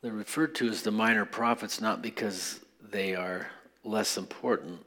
[0.00, 3.50] They're referred to as the minor prophets not because they are
[3.82, 4.84] less important,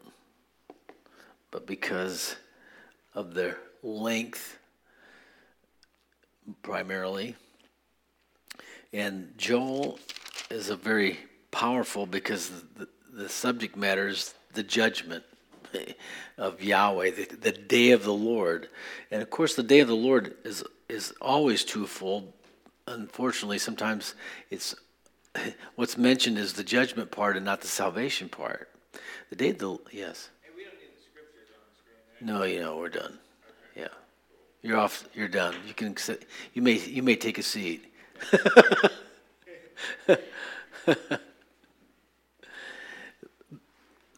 [1.52, 2.38] but because
[3.14, 4.58] of their length,
[6.62, 7.36] primarily.
[8.94, 10.00] And Joel
[10.50, 11.20] is a very
[11.52, 15.26] powerful because the, the subject matter is the judgment
[16.38, 18.70] of Yahweh, the, the day of the Lord.
[19.12, 22.32] And of course, the day of the Lord is, is always twofold.
[22.88, 24.16] Unfortunately, sometimes
[24.50, 24.76] it's
[25.76, 28.70] what's mentioned is the judgment part and not the salvation part.
[29.30, 30.30] The day of the, yes.
[32.20, 33.18] No, you know, we're done.
[33.76, 33.88] Yeah.
[34.62, 35.56] You're off, you're done.
[35.68, 35.96] You can,
[36.54, 37.86] you may, you may take a seat.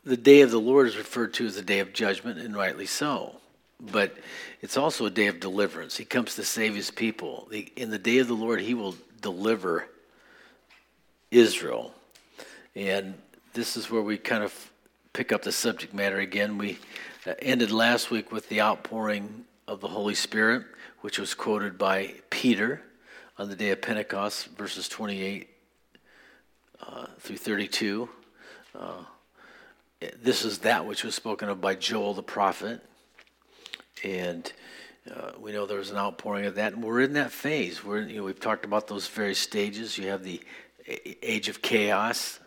[0.04, 2.86] the day of the Lord is referred to as the day of judgment, and rightly
[2.86, 3.38] so.
[3.80, 4.18] But
[4.62, 5.96] it's also a day of deliverance.
[5.96, 7.50] He comes to save his people.
[7.78, 9.88] In the day of the Lord, he will deliver
[11.34, 11.94] Israel.
[12.76, 13.16] And
[13.54, 14.72] this is where we kind of
[15.14, 16.58] pick up the subject matter again.
[16.58, 16.78] We
[17.26, 20.64] uh, ended last week with the outpouring of the Holy Spirit,
[21.02, 22.82] which was quoted by Peter
[23.38, 25.50] on the day of Pentecost, verses 28
[26.82, 28.10] uh, through 32.
[28.78, 29.04] Uh,
[30.22, 32.82] this is that which was spoken of by Joel the prophet.
[34.04, 34.52] And
[35.10, 37.84] uh, we know there was an outpouring of that, and we're in that phase.
[37.84, 39.98] We're, you know, we've talked about those various stages.
[39.98, 40.42] You have the
[40.88, 42.40] age of chaos,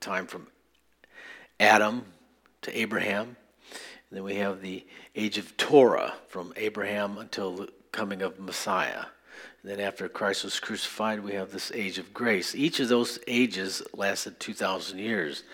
[0.00, 0.46] time from
[1.58, 2.04] Adam
[2.62, 3.36] to Abraham.
[4.10, 9.04] And then we have the age of Torah from Abraham until the coming of Messiah.
[9.62, 12.54] And then after Christ was crucified, we have this age of grace.
[12.54, 15.44] Each of those ages lasted 2,000 years.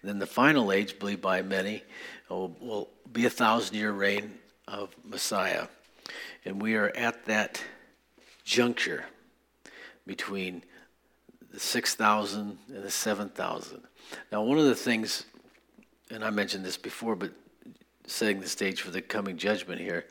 [0.00, 1.82] And then the final age, believed by many,
[2.28, 5.66] will, will be a thousand year reign of Messiah.
[6.44, 7.62] And we are at that
[8.44, 9.04] juncture
[10.06, 10.62] between
[11.56, 13.80] the 6,000 and the 7,000.
[14.30, 15.24] Now, one of the things,
[16.10, 17.32] and I mentioned this before, but
[18.06, 20.04] setting the stage for the coming judgment here,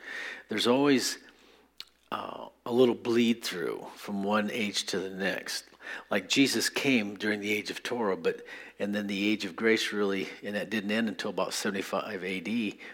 [0.50, 1.20] there's always
[2.12, 5.66] uh, a little bleed through from one age to the next.
[6.10, 8.42] Like Jesus came during the age of Torah, but
[8.80, 12.48] and then the age of grace really, and that didn't end until about 75 AD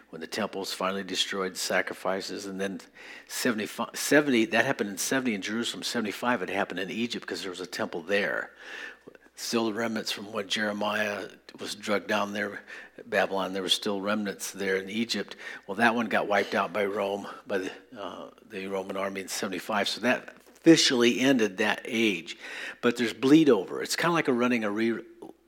[0.10, 2.80] when the temple was finally destroyed, sacrifices, and then
[3.28, 7.52] 75, 70, that happened in 70 in Jerusalem, 75 it happened in Egypt because there
[7.52, 8.52] was a temple there.
[9.36, 11.28] Still the remnants from what Jeremiah
[11.60, 12.62] was drugged down there
[13.06, 15.36] Babylon, there were still remnants there in Egypt.
[15.68, 19.28] Well, that one got wiped out by Rome, by the, uh, the Roman army in
[19.28, 19.88] 75.
[19.90, 22.38] So that officially ended that age.
[22.82, 23.82] But there's bleed over.
[23.82, 25.00] It's kind of like a running a re,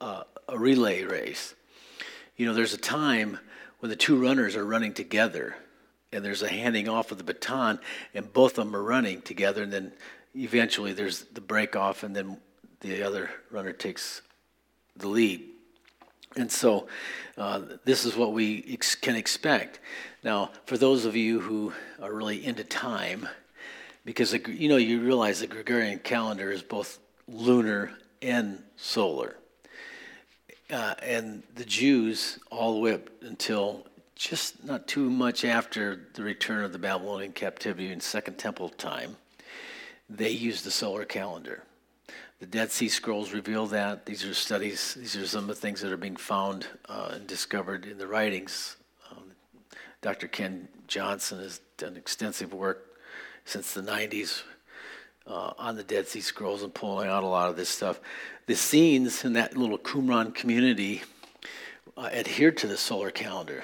[0.04, 1.56] uh, a relay race.
[2.36, 3.40] You know, there's a time
[3.80, 5.56] when the two runners are running together
[6.12, 7.80] and there's a handing off of the baton
[8.14, 9.94] and both of them are running together and then
[10.36, 12.38] eventually there's the break off and then
[12.82, 14.22] the other runner takes
[14.98, 15.42] the lead.
[16.36, 16.88] And so
[17.38, 19.80] uh, this is what we ex- can expect.
[20.22, 21.72] Now, for those of you who
[22.02, 23.30] are really into time,
[24.04, 29.38] because you know you realize the Gregorian calendar is both lunar and solar.
[30.74, 33.86] Uh, and the Jews, all the way up until
[34.16, 39.18] just not too much after the return of the Babylonian captivity in Second Temple time,
[40.10, 41.62] they used the solar calendar.
[42.40, 44.08] The Dead Sea Scrolls reveal that.
[44.08, 47.28] These are studies, these are some of the things that are being found uh, and
[47.28, 48.76] discovered in the writings.
[49.12, 49.34] Um,
[50.02, 50.28] Dr.
[50.28, 52.98] Ken Johnson has done extensive work
[53.46, 54.42] since the 90s
[55.28, 58.00] uh, on the Dead Sea Scrolls and pulling out a lot of this stuff.
[58.46, 61.04] The Essenes in that little Qumran community
[61.98, 63.64] uh, adhered to the solar calendar.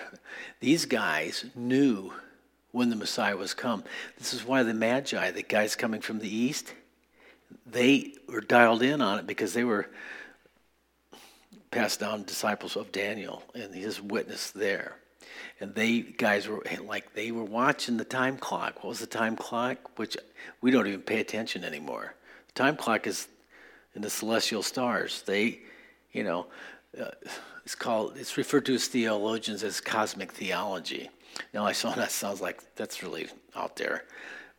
[0.60, 2.14] These guys knew
[2.72, 3.84] when the Messiah was come.
[4.18, 6.74] This is why the Magi, the guys coming from the east,
[7.66, 9.90] they were dialed in on it because they were
[11.72, 14.96] passed down disciples of Daniel and his witness there
[15.60, 18.84] and they guys were like they were watching the time clock.
[18.84, 19.98] What was the time clock?
[19.98, 20.18] Which
[20.62, 22.16] we don't even pay attention anymore.
[22.48, 23.28] The time clock is
[23.96, 25.24] in the celestial stars.
[25.24, 25.60] They,
[26.12, 26.48] you know,
[27.00, 27.12] uh,
[27.64, 28.18] it's called.
[28.18, 31.10] It's referred to as theologians as cosmic theology.
[31.54, 34.06] Now I saw that sounds like that's really out there.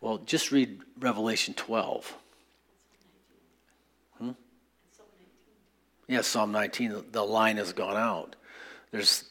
[0.00, 2.16] Well, just read Revelation 12.
[4.18, 4.30] Hmm?
[6.08, 7.04] Yeah, Psalm 19.
[7.12, 8.36] The line has gone out.
[8.92, 9.24] There's,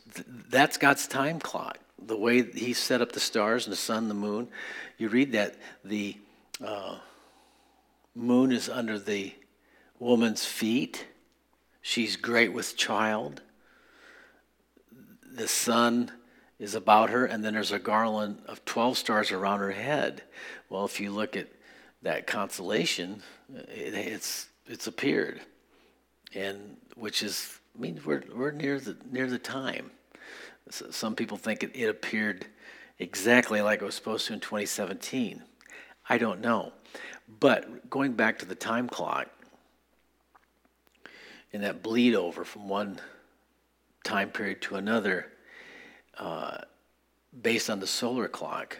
[0.50, 1.80] that's God's time clock.
[1.98, 4.48] The way He set up the stars and the sun, the moon.
[4.98, 6.16] You read that the
[6.64, 6.98] uh,
[8.16, 9.34] moon is under the
[10.00, 11.08] woman's feet.
[11.82, 13.42] She's great with child.
[15.32, 16.12] The sun
[16.60, 20.24] is about her, and then there's a garland of 12 stars around her head.
[20.70, 21.48] Well, if you look at
[22.02, 23.22] that constellation,
[23.54, 25.42] it, it's, it's appeared.
[26.34, 29.92] and which is I mean we're we're near the near the time.
[30.70, 32.46] So some people think it, it appeared
[33.00, 35.44] exactly like it was supposed to in 2017.
[36.10, 36.74] I don't know,
[37.40, 39.30] but going back to the time clock
[41.54, 43.00] and that bleed over from one
[44.04, 45.28] time period to another,
[46.18, 46.58] uh,
[47.42, 48.78] based on the solar clock,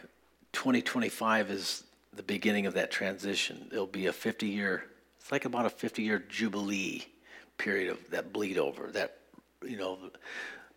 [0.52, 1.84] 2025 is
[2.14, 3.68] the beginning of that transition.
[3.70, 4.84] It'll be a 50 year,
[5.20, 7.04] it's like about a 50 year jubilee
[7.58, 9.18] period of that bleed over, that,
[9.62, 9.98] you know,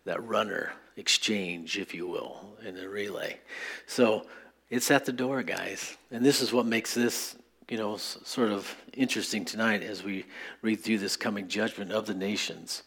[0.04, 3.38] that runner exchange, if you will, in the relay.
[3.86, 4.26] So
[4.70, 5.96] it's at the door, guys.
[6.10, 7.36] And this is what makes this,
[7.68, 10.26] you know, sort of interesting tonight as we
[10.62, 12.82] read through this coming judgment of the nations.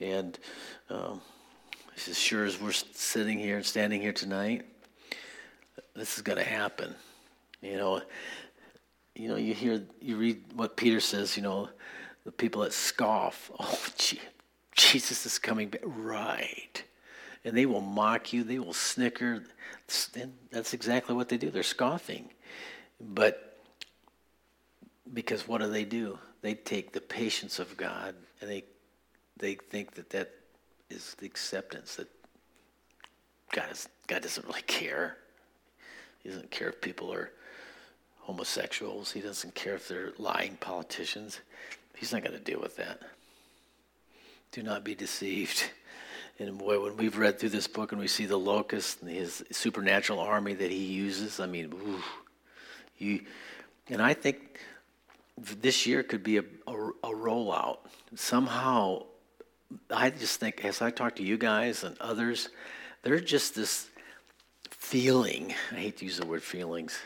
[0.00, 0.38] And
[0.88, 1.20] um,
[2.08, 4.64] as sure as we're sitting here and standing here tonight,
[5.94, 6.94] this is going to happen.
[7.60, 8.02] You know,
[9.14, 11.36] you know, you hear, you read what Peter says.
[11.36, 11.68] You know,
[12.24, 13.50] the people that scoff.
[13.60, 14.20] Oh, gee,
[14.74, 15.82] Jesus is coming back.
[15.84, 16.82] Right.
[17.44, 18.44] And they will mock you.
[18.44, 19.44] They will snicker.
[20.14, 21.50] And that's exactly what they do.
[21.50, 22.30] They're scoffing.
[23.00, 23.51] But
[25.12, 26.18] because what do they do?
[26.40, 28.64] They take the patience of God and they
[29.38, 30.30] they think that that
[30.90, 32.08] is the acceptance that
[33.50, 35.16] God is, God doesn't really care.
[36.22, 37.30] He doesn't care if people are
[38.20, 39.10] homosexuals.
[39.10, 41.40] He doesn't care if they're lying politicians.
[41.96, 43.00] He's not going to deal with that.
[44.52, 45.64] Do not be deceived.
[46.38, 49.44] And boy, when we've read through this book and we see the locust and his
[49.50, 52.02] supernatural army that he uses, I mean, ooh,
[52.96, 53.20] you,
[53.88, 54.60] and I think
[55.38, 57.78] this year could be a, a, a rollout.
[58.14, 59.04] Somehow,
[59.90, 62.48] I just think as I talk to you guys and others,
[63.02, 63.88] there's just this
[64.70, 65.54] feeling.
[65.70, 66.98] I hate to use the word feelings.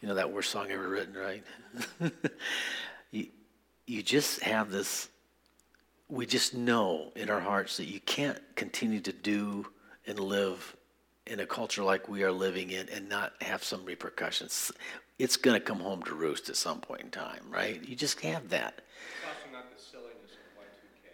[0.00, 1.42] You know that worst song ever written, right?
[3.10, 3.26] you,
[3.86, 5.08] you just have this
[6.08, 9.66] we just know in our hearts that you can't continue to do
[10.06, 10.76] and live
[11.26, 14.70] in a culture like we are living in and not have some repercussions.
[15.18, 17.82] It's going to come home to roost at some point in time, right?
[17.88, 18.82] You just have that.
[19.16, 21.08] It's also not the silliness of Y2K.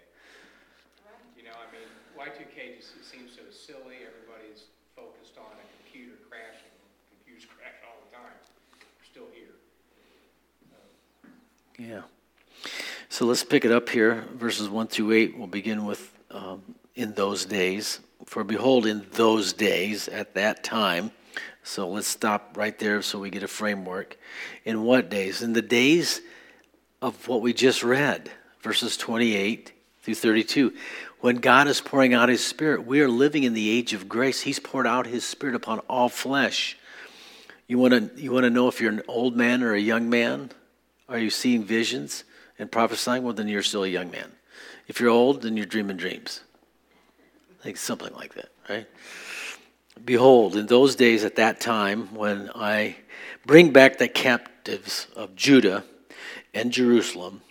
[1.38, 1.86] You know, I mean,
[2.18, 4.02] Y2K just it seems so silly.
[4.02, 4.64] Everybody's
[4.96, 6.74] focused on a computer crashing.
[7.14, 8.34] Computers crash all the time.
[8.74, 9.54] We're still here.
[11.78, 12.02] Yeah.
[13.08, 15.38] So let's pick it up here, verses 1 through 8.
[15.38, 16.62] We'll begin with um,
[16.96, 18.00] in those days.
[18.26, 21.12] For behold, in those days, at that time.
[21.62, 24.16] So let's stop right there so we get a framework.
[24.64, 25.42] In what days?
[25.42, 26.20] In the days
[27.00, 28.30] of what we just read,
[28.60, 29.72] verses 28
[30.02, 30.72] through 32.
[31.20, 34.40] When God is pouring out his Spirit, we are living in the age of grace.
[34.40, 36.76] He's poured out his Spirit upon all flesh.
[37.68, 40.10] You want to you want to know if you're an old man or a young
[40.10, 40.50] man?
[41.08, 42.24] Are you seeing visions
[42.58, 43.22] and prophesying?
[43.22, 44.32] Well, then you're still a young man.
[44.88, 46.40] If you're old, then you're dreaming dreams.
[47.64, 48.86] Like something like that, right?
[50.04, 52.96] Behold, in those days at that time, when I
[53.46, 55.84] bring back the captives of Judah
[56.54, 57.42] and Jerusalem,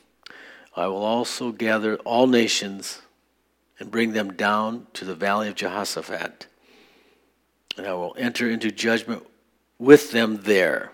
[0.76, 3.02] I will also gather all nations
[3.80, 6.48] and bring them down to the valley of Jehoshaphat.
[7.78, 9.26] And I will enter into judgment
[9.80, 10.92] with them there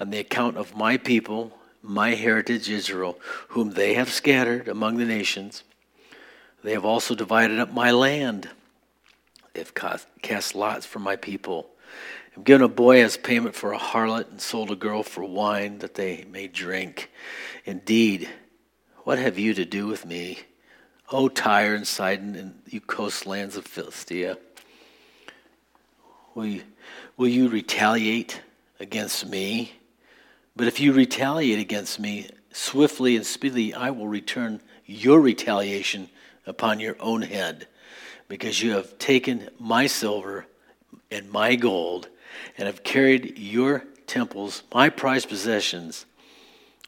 [0.00, 5.04] on the account of my people, my heritage Israel, whom they have scattered among the
[5.04, 5.64] nations.
[6.64, 8.48] They have also divided up my land.
[9.54, 9.74] Have
[10.22, 11.70] cast lots for my people.
[12.36, 15.78] i've given a boy as payment for a harlot and sold a girl for wine
[15.78, 17.10] that they may drink.
[17.66, 18.30] Indeed,
[19.04, 20.38] what have you to do with me,
[21.10, 24.38] O Tyre and Sidon and you coastlands of Philistia?
[26.34, 26.62] Will you,
[27.16, 28.40] will you retaliate
[28.80, 29.72] against me?
[30.56, 36.08] But if you retaliate against me, swiftly and speedily I will return your retaliation
[36.46, 37.66] upon your own head,
[38.32, 40.46] because you have taken my silver
[41.10, 42.08] and my gold,
[42.56, 46.06] and have carried your temples, my prized possessions,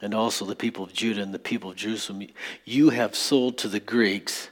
[0.00, 2.26] and also the people of Judah and the people of Jerusalem.
[2.64, 4.48] You have sold to the Greeks,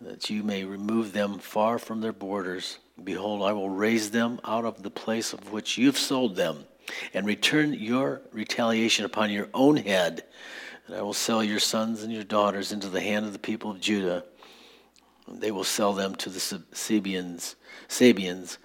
[0.00, 2.78] that you may remove them far from their borders.
[3.04, 6.64] Behold, I will raise them out of the place of which you've sold them,
[7.12, 10.24] and return your retaliation upon your own head.
[10.86, 13.70] And I will sell your sons and your daughters into the hand of the people
[13.70, 14.24] of Judah.
[15.28, 17.54] They will sell them to the Sabeans,
[17.88, 18.58] Sabeans,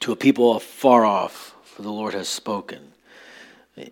[0.00, 2.92] to a people far off, for the Lord has spoken.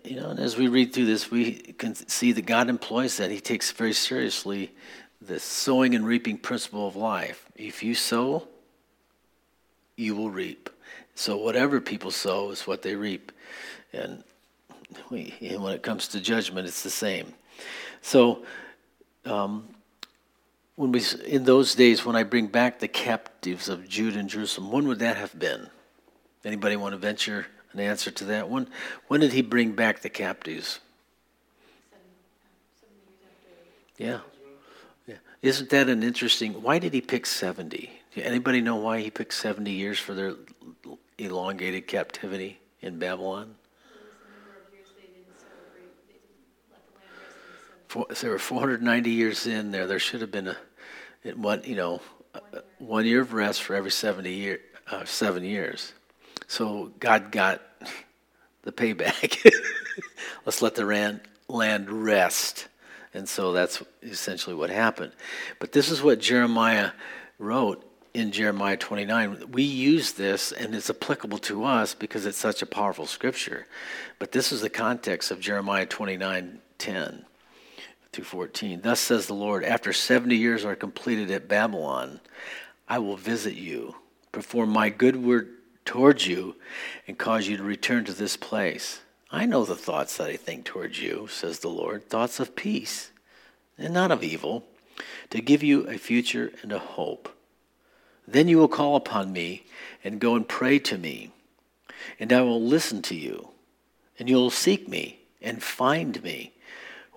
[0.03, 3.31] You know, and as we read through this, we can see that God employs that.
[3.31, 4.71] He takes very seriously
[5.21, 7.45] the sowing and reaping principle of life.
[7.55, 8.47] If you sow,
[9.95, 10.69] you will reap.
[11.15, 13.31] So whatever people sow is what they reap.
[13.91, 14.23] And,
[15.09, 17.33] we, and when it comes to judgment, it's the same.
[18.01, 18.45] So,
[19.25, 19.67] um,
[20.79, 24.71] when we in those days when I bring back the captives of Jude and Jerusalem,
[24.71, 25.67] when would that have been?
[26.45, 28.69] Anybody want to venture an answer to that one?
[29.09, 30.79] When did he bring back the captives?
[33.97, 34.19] Yeah.
[35.05, 35.15] yeah.
[35.41, 36.61] Isn't that an interesting?
[36.61, 37.91] Why did he pick 70?
[38.15, 40.35] Anybody know why he picked 70 years for their
[41.17, 43.55] elongated captivity in Babylon?
[47.89, 49.87] For, there were 490 years in there.
[49.87, 50.57] There should have been a,
[51.35, 52.01] one, you know,
[52.79, 54.59] one year of rest for every 70 year,
[54.89, 55.93] uh, seven years.
[56.47, 57.61] So God got
[58.63, 59.51] the payback.
[60.45, 62.67] Let's let the land, land rest.
[63.13, 65.13] And so that's essentially what happened.
[65.59, 66.91] But this is what Jeremiah
[67.37, 69.51] wrote in Jeremiah 29.
[69.51, 73.67] We use this, and it's applicable to us because it's such a powerful scripture.
[74.19, 77.25] But this is the context of Jeremiah 29 10
[78.11, 78.81] through 14.
[78.81, 82.19] Thus says the Lord, after 70 years are completed at Babylon,
[82.87, 83.95] I will visit you,
[84.31, 85.49] perform my good word
[85.85, 86.55] towards you,
[87.07, 89.01] and cause you to return to this place.
[89.31, 93.11] I know the thoughts that I think towards you, says the Lord, thoughts of peace
[93.77, 94.65] and not of evil,
[95.29, 97.35] to give you a future and a hope.
[98.27, 99.65] Then you will call upon me
[100.03, 101.31] and go and pray to me,
[102.19, 103.49] and I will listen to you,
[104.17, 106.53] and you will seek me and find me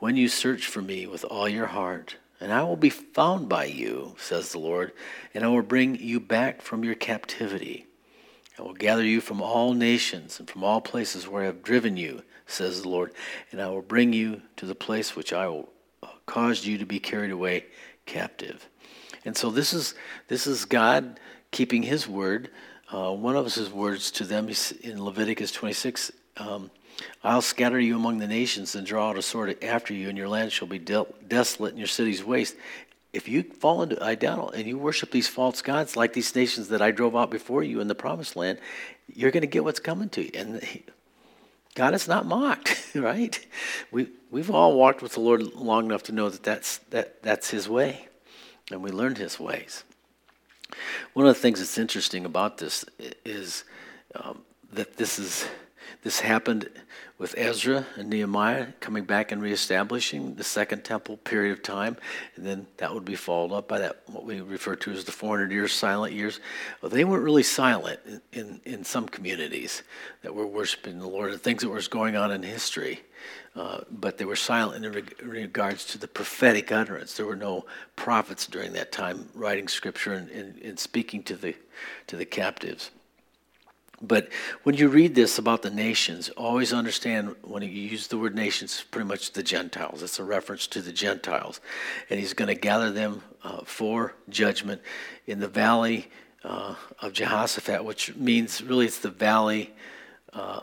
[0.02, 2.16] when you search for me with all your heart.
[2.40, 4.90] And I will be found by you, says the Lord,
[5.32, 7.86] and I will bring you back from your captivity.
[8.58, 11.96] I will gather you from all nations and from all places where I have driven
[11.96, 13.12] you, says the Lord,
[13.52, 15.68] and I will bring you to the place which I will
[16.02, 17.66] uh, cause you to be carried away
[18.04, 18.68] captive.
[19.24, 19.94] And so this is
[20.26, 21.20] this is God
[21.52, 22.50] keeping His word.
[22.92, 24.50] Uh, one of His words to them
[24.82, 26.10] in Leviticus 26.
[26.38, 26.72] Um,
[27.24, 30.28] I'll scatter you among the nations and draw out a sword after you, and your
[30.28, 32.56] land shall be desolate and your cities waste
[33.12, 36.80] if you fall into idol and you worship these false gods like these nations that
[36.80, 38.58] I drove out before you in the promised land,
[39.12, 40.30] you're going to get what's coming to you.
[40.34, 40.62] And
[41.74, 43.38] God is not mocked, right?
[43.90, 47.50] We, we've all walked with the Lord long enough to know that that's, that, that's
[47.50, 48.08] His way,
[48.70, 49.84] and we learned His ways.
[51.12, 52.84] One of the things that's interesting about this
[53.26, 53.64] is
[54.14, 54.40] um,
[54.72, 55.46] that this is
[56.02, 56.68] this happened
[57.16, 61.96] with Ezra and Nehemiah coming back and reestablishing the second temple period of time,
[62.34, 65.12] and then that would be followed up by that what we refer to as the
[65.12, 66.40] 400 years silent years.
[66.80, 69.84] Well, they weren't really silent in, in, in some communities
[70.22, 73.02] that were worshiping the Lord and things that was going on in history.
[73.54, 77.16] Uh, but they were silent in, reg- regards to the prophetic utterance.
[77.16, 81.54] There were no prophets during that time writing scripture and, and, and speaking to the
[82.08, 82.90] to the captives.
[84.02, 84.28] But
[84.64, 88.84] when you read this about the nations, always understand when you use the word nations,
[88.90, 90.02] pretty much the Gentiles.
[90.02, 91.60] It's a reference to the Gentiles.
[92.10, 94.82] And he's going to gather them uh, for judgment
[95.26, 96.10] in the valley
[96.42, 99.72] uh, of Jehoshaphat, which means really it's the valley,
[100.32, 100.60] uh,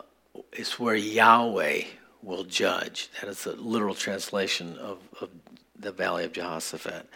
[0.52, 1.84] it's where Yahweh
[2.22, 3.08] will judge.
[3.20, 5.30] That is the literal translation of, of
[5.78, 7.08] the valley of Jehoshaphat.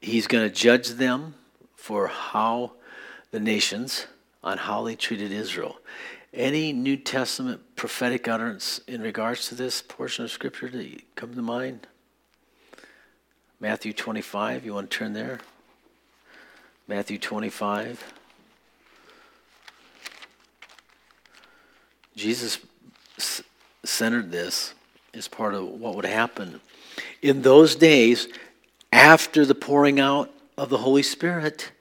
[0.00, 1.36] He's going to judge them
[1.76, 2.72] for how
[3.30, 4.06] the nations
[4.42, 5.78] on how they treated Israel.
[6.34, 11.42] Any New Testament prophetic utterance in regards to this portion of Scripture that come to
[11.42, 11.86] mind?
[13.60, 15.40] Matthew 25, you want to turn there?
[16.88, 18.12] Matthew 25.
[22.16, 22.58] Jesus
[23.84, 24.74] centered this
[25.14, 26.60] as part of what would happen.
[27.20, 28.28] In those days,
[28.92, 31.72] after the pouring out of the Holy Spirit,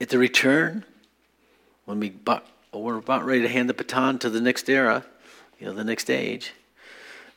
[0.00, 0.84] at the return,
[1.84, 2.14] when we
[2.72, 5.04] we're about ready to hand the baton to the next era,
[5.58, 6.52] you know, the next age,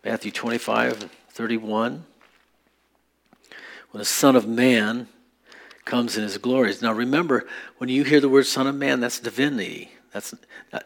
[0.03, 2.05] Matthew 25, 31,
[3.91, 5.07] when the Son of Man
[5.85, 6.81] comes in his glories.
[6.81, 7.47] Now remember,
[7.77, 9.91] when you hear the word Son of Man, that's divinity.
[10.11, 10.33] That's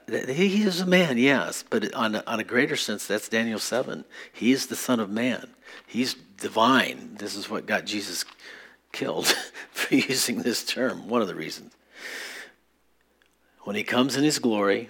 [0.07, 4.05] he is a man, yes, but on a, on a greater sense, that's Daniel seven.
[4.31, 5.49] He is the Son of Man.
[5.87, 7.15] He's divine.
[7.17, 8.25] This is what got Jesus
[8.91, 9.27] killed
[9.71, 11.73] for using this term, one of the reasons.
[13.61, 14.89] When he comes in his glory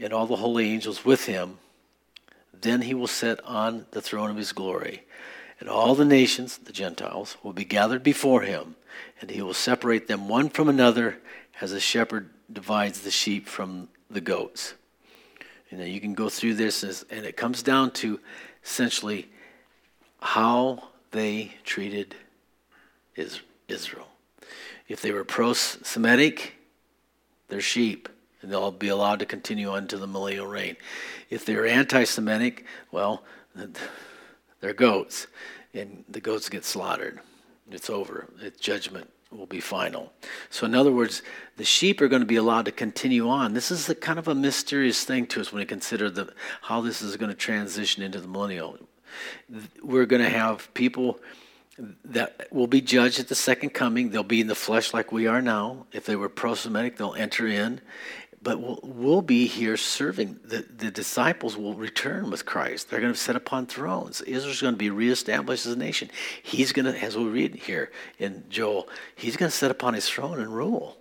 [0.00, 1.58] and all the holy angels with him,
[2.60, 5.02] then he will sit on the throne of his glory.
[5.60, 8.76] And all the nations, the Gentiles, will be gathered before him,
[9.20, 11.18] and he will separate them one from another
[11.60, 14.74] as a shepherd divides the sheep from the goats.
[15.70, 18.20] And then you can go through this, and it comes down to
[18.64, 19.28] essentially
[20.20, 22.14] how they treated
[23.68, 24.08] Israel.
[24.88, 26.54] If they were pro Semitic,
[27.48, 28.08] they're sheep.
[28.40, 30.76] and they'll be allowed to continue on to the millennial reign.
[31.28, 33.24] If they're anti Semitic, well,
[34.60, 35.26] they're goats,
[35.74, 37.20] and the goats get slaughtered.
[37.70, 38.28] It's over.
[38.40, 40.12] It's judgment will be final.
[40.48, 41.22] So, in other words,
[41.56, 43.52] the sheep are going to be allowed to continue on.
[43.52, 47.02] This is kind of a mysterious thing to us when we consider the, how this
[47.02, 48.78] is going to transition into the millennial.
[49.82, 51.20] We're going to have people
[52.04, 54.10] that will be judged at the second coming.
[54.10, 55.86] They'll be in the flesh like we are now.
[55.92, 57.80] If they were pro Semitic, they'll enter in
[58.42, 60.38] but we'll, we'll, be here serving.
[60.44, 62.90] The, the disciples will return with Christ.
[62.90, 64.20] They're going to sit upon thrones.
[64.22, 66.10] Israel's going to be reestablished as a nation.
[66.42, 70.08] He's going to, as we read here in Joel, he's going to sit upon his
[70.08, 70.96] throne and rule.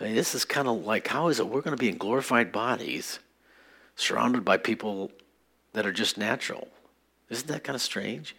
[0.00, 1.98] I mean, this is kind of like how is it we're going to be in
[1.98, 3.18] glorified bodies,
[3.96, 5.10] surrounded by people
[5.72, 6.68] that are just natural?
[7.30, 8.34] Isn't that kind of strange?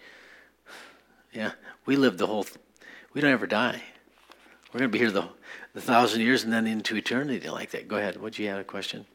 [1.34, 1.52] Yeah,
[1.86, 2.44] we live the whole.
[2.44, 2.58] Th-
[3.14, 3.82] we don't ever die.
[4.74, 5.30] We're going to be here the
[5.74, 7.88] the thousand years and then into eternity like that.
[7.88, 8.22] Go ahead.
[8.22, 9.06] What do you have a question?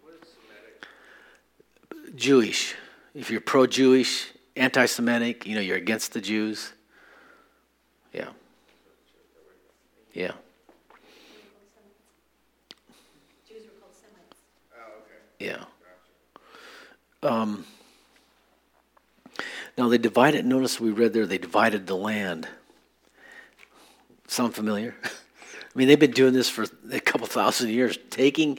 [2.14, 2.74] Jewish.
[3.14, 6.72] If you're pro-Jewish, anti-Semitic, you know, you're against the Jews.
[8.12, 8.28] Yeah.
[10.12, 10.32] Yeah.
[15.40, 15.64] Yeah.
[17.22, 17.66] Um,
[19.76, 20.44] now they divided.
[20.44, 22.48] Notice we read there they divided the land.
[24.28, 24.94] Sound familiar?
[25.04, 27.98] I mean, they've been doing this for a couple thousand years.
[28.10, 28.58] Taking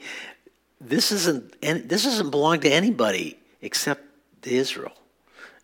[0.82, 4.04] this isn't this doesn't belong to anybody except
[4.44, 4.94] Israel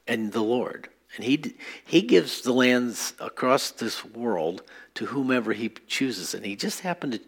[0.08, 0.90] and the Lord.
[1.16, 1.56] And he
[1.86, 4.64] he gives the lands across this world
[4.96, 7.20] to whomever he chooses, and he just happened to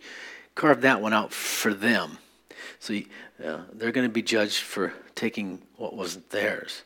[0.55, 2.17] carve that one out for them.
[2.79, 2.97] So
[3.43, 6.83] uh, they're going to be judged for taking what wasn't theirs,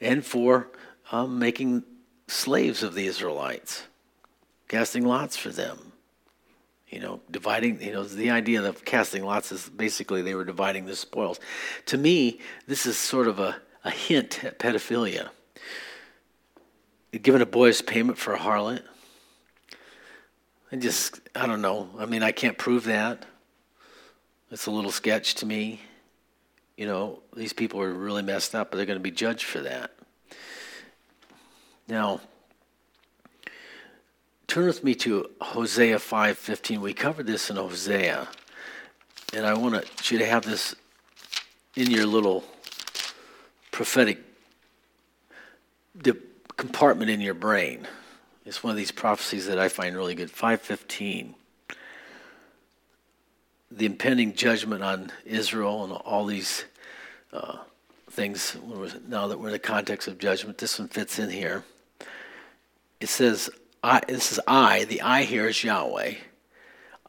[0.00, 0.68] and for
[1.12, 1.84] um, making
[2.26, 3.84] slaves of the Israelites,
[4.68, 5.92] casting lots for them
[6.94, 10.86] you know, dividing, you know, the idea of casting lots is basically they were dividing
[10.86, 11.40] the spoils.
[11.86, 15.30] To me, this is sort of a, a hint at pedophilia.
[17.10, 18.82] Giving a boy's payment for a harlot.
[20.70, 21.88] I just, I don't know.
[21.98, 23.26] I mean, I can't prove that.
[24.52, 25.80] It's a little sketch to me.
[26.76, 29.60] You know, these people are really messed up, but they're going to be judged for
[29.60, 29.92] that.
[31.86, 32.20] Now,
[34.54, 36.78] Turn with me to Hosea 5:15.
[36.78, 38.28] We covered this in Hosea.
[39.32, 40.76] And I want you to have this
[41.74, 42.44] in your little
[43.72, 44.20] prophetic
[46.56, 47.88] compartment in your brain.
[48.46, 50.30] It's one of these prophecies that I find really good.
[50.30, 51.34] 515.
[53.76, 56.64] The impending judgment on Israel and all these
[57.32, 57.58] uh,
[58.08, 58.56] things,
[59.08, 61.64] now that we're in the context of judgment, this one fits in here.
[63.00, 63.50] It says,
[63.82, 66.14] I, this is I, the I here is Yahweh.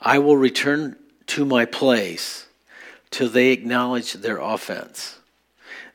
[0.02, 0.98] I will return
[1.28, 2.48] to my place
[3.12, 5.20] till they acknowledge their offense.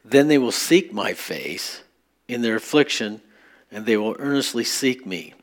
[0.04, 1.82] Then they will seek my face
[2.28, 3.20] in their affliction,
[3.72, 5.34] and they will earnestly seek me.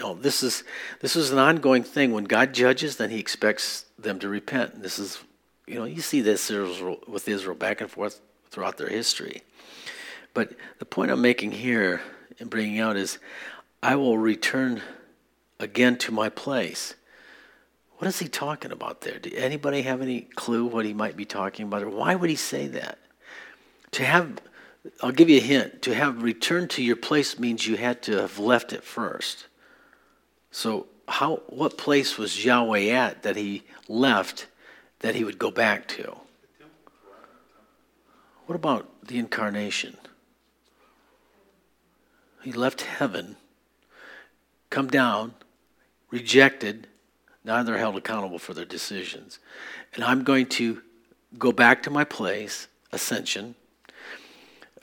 [0.00, 0.64] No, this is
[1.00, 2.12] this is an ongoing thing.
[2.12, 4.72] When God judges, then He expects them to repent.
[4.74, 5.18] And this is,
[5.66, 8.18] you know, you see this with Israel back and forth
[8.50, 9.42] throughout their history.
[10.32, 12.00] But the point I'm making here
[12.38, 13.18] and bringing out is,
[13.82, 14.80] I will return
[15.58, 16.94] again to my place.
[17.98, 19.18] What is he talking about there?
[19.18, 21.82] Do anybody have any clue what he might be talking about?
[21.82, 22.98] Or why would he say that?
[23.92, 24.40] To have,
[25.02, 25.82] I'll give you a hint.
[25.82, 29.46] To have returned to your place means you had to have left it first.
[30.50, 34.46] So, how, what place was Yahweh at that he left
[35.00, 36.16] that he would go back to?
[38.46, 39.96] What about the incarnation?
[42.42, 43.36] He left heaven
[44.70, 45.34] come down,
[46.10, 46.86] rejected.
[47.44, 49.40] Now they're held accountable for their decisions.
[49.94, 50.80] And I'm going to
[51.38, 53.56] go back to my place, ascension,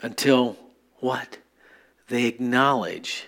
[0.00, 0.56] until
[1.00, 1.38] what?
[2.08, 3.26] They acknowledge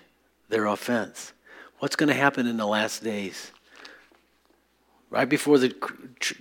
[0.48, 1.32] their offense.
[1.80, 3.50] What's going to happen in the last days?
[5.10, 5.74] Right before the,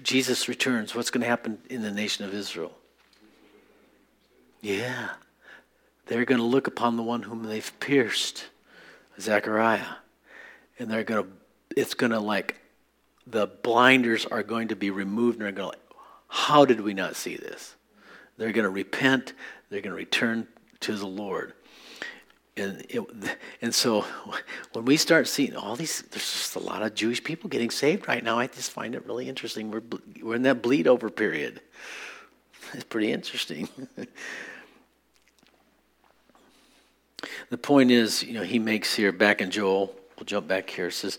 [0.03, 2.71] Jesus returns, what's going to happen in the nation of Israel?
[4.61, 5.09] Yeah.
[6.05, 8.45] They're going to look upon the one whom they've pierced,
[9.19, 9.85] Zechariah
[10.79, 11.29] and they're going to,
[11.75, 12.55] it's going to like,
[13.27, 15.95] the blinders are going to be removed and they're going to, like,
[16.29, 17.75] how did we not see this?
[18.37, 19.33] They're going to repent,
[19.69, 20.47] they're going to return
[20.79, 21.53] to the Lord.
[22.59, 23.01] And, it,
[23.61, 24.05] and so
[24.73, 28.07] when we start seeing all these, there's just a lot of Jewish people getting saved
[28.07, 28.37] right now.
[28.37, 29.71] I just find it really interesting.
[29.71, 29.81] We're,
[30.21, 31.61] we're in that bleed over period.
[32.73, 33.67] It's pretty interesting.
[37.49, 40.91] the point is, you know, he makes here back in Joel We'll jump back here.
[40.91, 41.17] Says,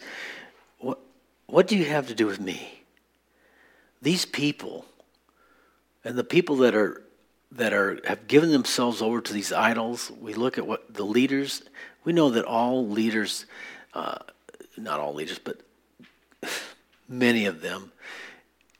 [0.78, 0.98] what,
[1.46, 2.80] what do you have to do with me?
[4.02, 4.84] these people
[6.04, 7.02] and the people that are
[7.52, 11.62] that are have given themselves over to these idols, we look at what the leaders.
[12.04, 13.46] We know that all leaders,
[13.92, 14.18] uh,
[14.76, 15.60] not all leaders, but
[17.08, 17.92] many of them,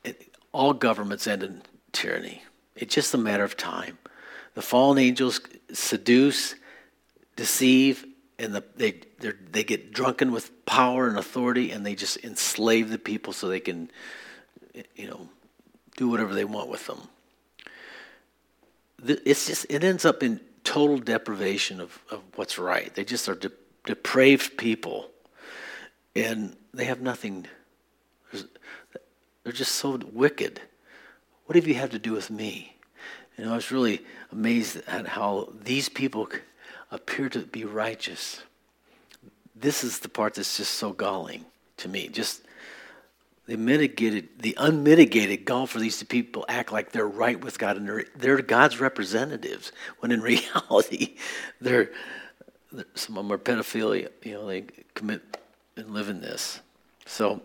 [0.03, 2.43] it, all governments end in tyranny.
[2.75, 3.97] It's just a matter of time.
[4.53, 6.55] The fallen angels seduce,
[7.35, 8.05] deceive,
[8.39, 9.01] and the, they
[9.51, 13.59] they get drunken with power and authority, and they just enslave the people so they
[13.59, 13.91] can,
[14.95, 15.29] you know,
[15.97, 17.01] do whatever they want with them.
[19.03, 22.93] It's just it ends up in total deprivation of, of what's right.
[22.93, 23.51] They just are de-
[23.85, 25.09] depraved people,
[26.15, 27.47] and they have nothing.
[29.43, 30.61] They're just so wicked.
[31.45, 32.71] What have you had to do with me?
[33.37, 36.29] Know, I was really amazed at how these people
[36.91, 38.43] appear to be righteous.
[39.55, 41.45] This is the part that's just so galling
[41.77, 42.07] to me.
[42.07, 42.41] Just
[43.47, 47.87] the mitigated, the unmitigated gall for these people act like they're right with God and
[47.87, 51.17] they're, they're God's representatives, when in reality,
[51.59, 51.91] they're,
[52.95, 54.09] some of them are pedophilia.
[54.23, 55.21] You know, they commit
[55.75, 56.61] and live in this.
[57.05, 57.41] So,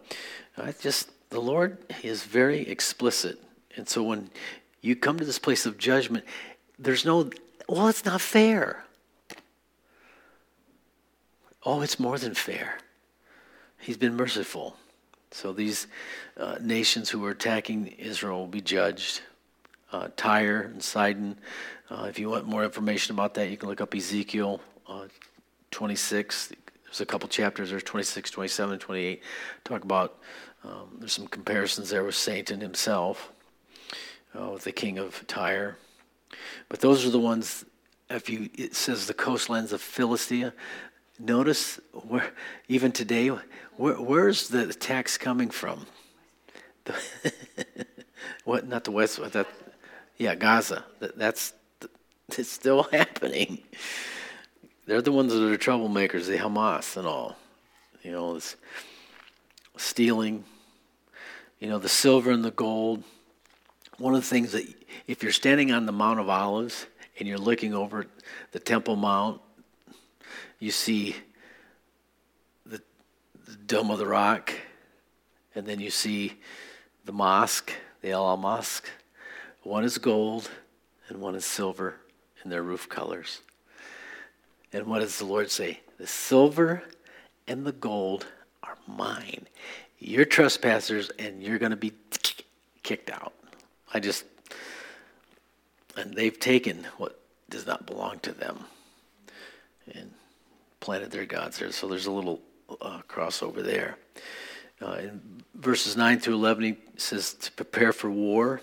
[0.56, 3.40] I just the Lord is very explicit,
[3.76, 4.30] and so when
[4.80, 6.24] you come to this place of judgment,
[6.78, 7.30] there's no,
[7.68, 8.85] well, it's not fair.
[11.64, 12.78] Oh, it's more than fair.
[13.78, 14.76] He's been merciful.
[15.37, 15.87] So these
[16.38, 19.20] uh, nations who are attacking Israel will be judged.
[19.92, 21.37] Uh, Tyre and Sidon.
[21.90, 25.09] Uh, if you want more information about that, you can look up Ezekiel uh,
[25.72, 26.53] 26.
[26.85, 29.22] There's a couple chapters there, 26, 27, 28.
[29.62, 30.18] Talk about,
[30.64, 33.31] um, there's some comparisons there with Satan himself,
[34.35, 35.77] uh, with the king of Tyre.
[36.70, 37.66] But those are the ones,
[38.09, 40.55] if you, it says the coastlands of Philistia.
[41.18, 42.31] Notice where,
[42.68, 43.29] even today,
[43.76, 45.87] where, where's the tax coming from?
[46.85, 46.94] The
[48.44, 48.68] what?
[48.68, 49.20] Not the West.
[49.33, 49.46] That,
[50.18, 50.85] yeah, Gaza.
[51.00, 51.55] That, that's
[52.31, 53.62] it's still happening.
[54.87, 57.37] They're the ones that are troublemakers, the Hamas and all.
[58.02, 58.57] You know, it's
[59.76, 60.44] stealing.
[61.61, 63.02] You know, the silver and the gold.
[63.98, 64.64] One of the things that,
[65.07, 66.87] if you're standing on the Mount of Olives
[67.18, 68.07] and you're looking over
[68.52, 69.40] the Temple Mount,
[70.58, 71.16] you see
[72.64, 72.80] the,
[73.46, 74.52] the Dome of the Rock,
[75.54, 76.34] and then you see
[77.04, 78.88] the mosque, the El Mosque.
[79.62, 80.50] One is gold
[81.08, 81.96] and one is silver
[82.44, 83.40] in their roof colors.
[84.72, 85.80] And what does the Lord say?
[85.98, 86.82] The silver
[87.46, 88.26] and the gold
[88.62, 89.46] are mine.
[89.98, 91.92] You're trespassers and you're going to be
[92.82, 93.32] kicked out.
[93.94, 94.24] I just,
[95.96, 98.64] and they've taken what does not belong to them.
[99.94, 100.12] And
[100.87, 101.72] planted their gods there.
[101.72, 102.40] So there's a little
[102.81, 103.99] uh, crossover there.
[104.81, 108.61] Uh, in verses 9 through 11, he says to prepare for war.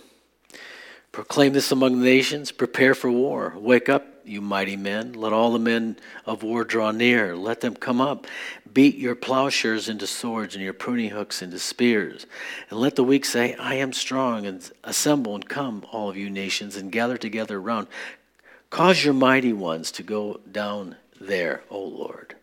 [1.12, 3.54] Proclaim this among the nations, prepare for war.
[3.58, 5.12] Wake up, you mighty men.
[5.12, 7.36] Let all the men of war draw near.
[7.36, 8.26] Let them come up.
[8.74, 12.26] Beat your plowshares into swords and your pruning hooks into spears.
[12.70, 16.30] And let the weak say, I am strong, and assemble and come, all of you
[16.30, 17.88] nations, and gather together around.
[18.70, 20.96] Cause your mighty ones to go down
[21.28, 22.36] there, O Lord.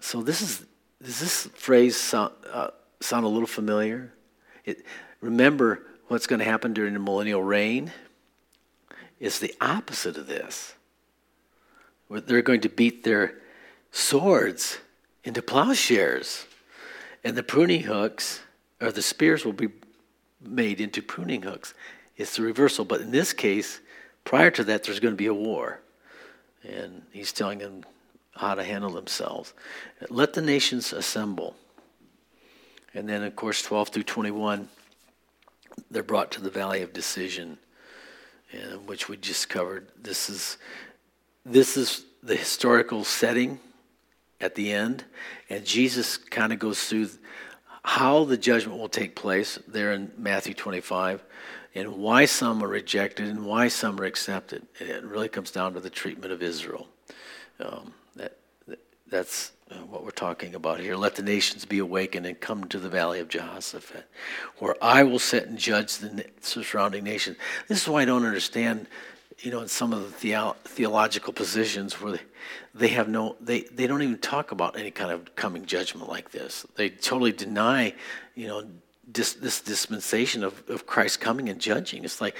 [0.00, 0.66] So this is
[1.02, 2.70] does this phrase sound, uh,
[3.00, 4.12] sound a little familiar?
[4.64, 4.84] It,
[5.20, 7.90] remember what's going to happen during the millennial reign?
[9.18, 10.74] Is the opposite of this.
[12.10, 13.34] They're going to beat their
[13.92, 14.78] swords
[15.24, 16.46] into plowshares,
[17.22, 18.40] and the pruning hooks
[18.80, 19.68] or the spears will be
[20.40, 21.74] made into pruning hooks.
[22.16, 23.80] It's the reversal, but in this case,
[24.24, 25.80] prior to that, there's going to be a war
[26.62, 27.84] and he's telling them
[28.32, 29.52] how to handle themselves.
[30.08, 31.56] Let the nations assemble.
[32.94, 34.68] And then, of course, 12 through 21,
[35.90, 37.58] they're brought to the valley of decision,
[38.86, 39.88] which we just covered.
[40.00, 40.58] This is,
[41.44, 43.60] this is the historical setting
[44.40, 45.04] at the end,
[45.48, 47.10] and Jesus kind of goes through
[47.82, 51.22] how the judgment will take place there in Matthew 25
[51.74, 54.66] and why some are rejected and why some are accepted.
[54.78, 56.88] It really comes down to the treatment of Israel.
[57.60, 58.36] Um, that,
[59.08, 60.96] that's uh, what we're talking about here.
[60.96, 64.04] Let the nations be awakened and come to the valley of Jehoshaphat,
[64.58, 67.36] where I will sit and judge the surrounding nations.
[67.68, 68.86] This is why I don't understand,
[69.38, 72.22] you know, in some of the theo- theological positions where they,
[72.74, 76.30] they have no, they, they don't even talk about any kind of coming judgment like
[76.32, 76.66] this.
[76.74, 77.94] They totally deny,
[78.34, 78.64] you know,
[79.12, 82.04] this, this dispensation of, of Christ coming and judging.
[82.04, 82.36] It's like,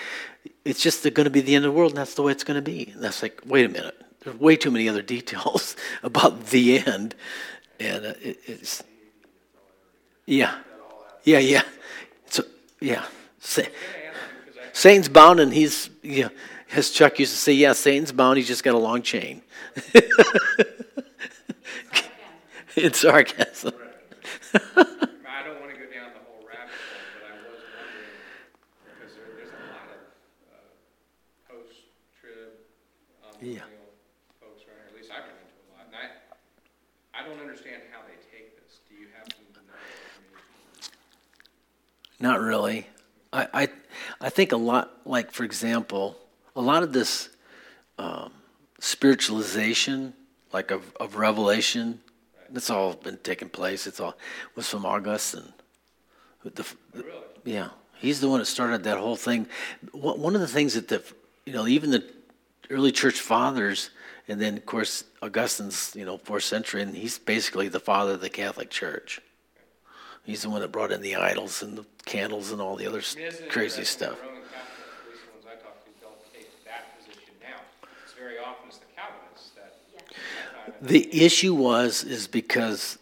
[0.64, 2.44] it's just going to be the end of the world, and that's the way it's
[2.44, 2.90] going to be.
[2.94, 3.96] And that's like, wait a minute.
[4.20, 7.14] There's way too many other details about the end.
[7.78, 8.83] And uh, it, it's,
[10.26, 10.59] yeah.
[11.24, 11.62] Yeah, yeah.
[12.26, 12.44] So,
[12.80, 13.04] Yeah.
[14.72, 16.28] Satan's bound, and he's, yeah,
[16.72, 19.42] as Chuck used to say, yeah, Satan's bound, he's just got a long chain.
[22.76, 23.74] it's sarcasm.
[24.54, 24.59] I
[25.44, 28.16] don't want to go down the whole rabbit hole, but I was wondering,
[28.96, 30.00] because there, there's a lot of,
[30.48, 30.64] uh,
[31.52, 32.52] post-trib,
[33.28, 33.61] um, Yeah.
[34.40, 37.83] folks around here, at least I've run into a lot, and I, I don't understand
[37.90, 38.81] how they take this.
[38.88, 39.72] Do you happen to know?
[39.72, 40.90] I mean,
[42.20, 42.87] Not really.
[43.33, 43.68] I, I,
[44.20, 46.16] I think a lot, like, for example,
[46.55, 47.31] a lot of this
[47.98, 48.33] um,
[48.79, 50.12] spiritualization,
[50.53, 52.00] like of, of revelation,
[52.50, 53.87] that's all been taking place.
[53.87, 54.16] It's all
[54.57, 55.53] was from Augustine.
[56.42, 57.09] The, the, Really?
[57.44, 59.46] yeah, he's the one that started that whole thing.
[59.92, 61.03] One one of the things that the,
[61.46, 62.05] you know, even the
[62.70, 63.90] early church fathers,
[64.28, 68.20] and then of course Augustine's, you know, fourth century, and he's basically the father of
[68.20, 69.20] the Catholic Church.
[70.24, 72.98] He's the one that brought in the idols and the candles and all the other
[72.98, 74.16] s- I mean, crazy stuff.
[74.20, 74.61] that Roman Catholics,
[75.04, 77.61] at least the ones I talk to, don't take that position now.
[78.04, 79.74] It's very often it's the Calvinists that.
[79.96, 82.98] that kind of- The issue was is because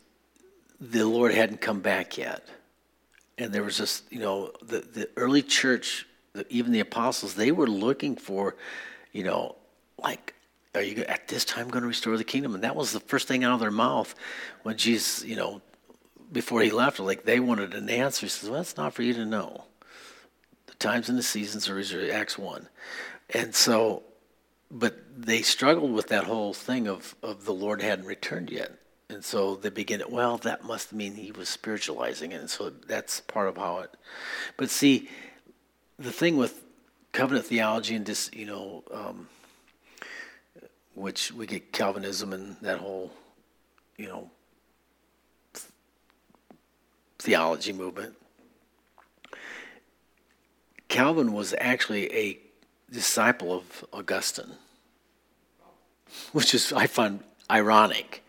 [0.81, 2.47] the Lord hadn't come back yet,
[3.37, 7.51] and there was this, you know, the the early church, the, even the apostles, they
[7.51, 8.55] were looking for,
[9.13, 9.57] you know,
[9.99, 10.35] like,
[10.75, 12.55] are you at this time going to restore the kingdom?
[12.55, 14.15] And that was the first thing out of their mouth
[14.63, 15.61] when Jesus, you know,
[16.31, 18.27] before he left, like they wanted an answer.
[18.27, 19.65] He says, "Well, that's not for you to know.
[20.67, 22.69] The times and the seasons are reserved." Acts one,
[23.31, 24.03] and so
[24.71, 28.73] but they struggled with that whole thing of, of the Lord hadn't returned yet.
[29.09, 32.41] And so they begin, well, that must mean he was spiritualizing it.
[32.41, 33.91] And so that's part of how it.
[34.59, 35.09] But see,
[35.99, 36.63] the thing with
[37.13, 39.29] covenant theology and just, you know, um,
[40.99, 43.13] which we get Calvinism and that whole,
[43.97, 44.31] you know,
[47.19, 48.15] theology movement.
[50.89, 52.39] Calvin was actually a
[52.91, 54.53] disciple of Augustine,
[56.33, 58.25] which is I find ironic,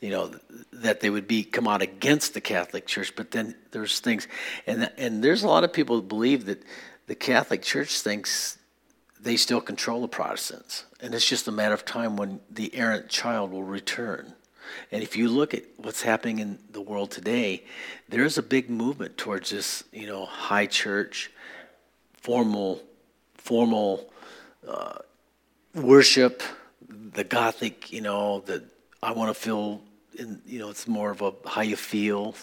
[0.00, 0.34] you know,
[0.72, 3.14] that they would be come out against the Catholic Church.
[3.16, 4.28] But then there's things,
[4.66, 6.62] and and there's a lot of people who believe that
[7.06, 8.58] the Catholic Church thinks
[9.24, 13.08] they still control the Protestants, and it's just a matter of time when the errant
[13.08, 14.34] child will return.
[14.92, 17.64] And if you look at what's happening in the world today,
[18.08, 21.30] there's a big movement towards this, you know, high church,
[22.20, 22.82] formal,
[23.34, 24.12] formal
[24.68, 24.98] uh,
[25.74, 26.42] worship,
[26.88, 28.64] the Gothic, you know, the
[29.02, 29.80] I want to feel,
[30.18, 32.34] in, you know, it's more of a how you feel,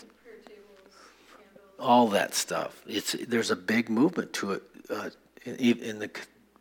[1.79, 2.81] all that stuff.
[2.87, 5.09] It's there's a big movement to it uh,
[5.45, 6.09] in, in the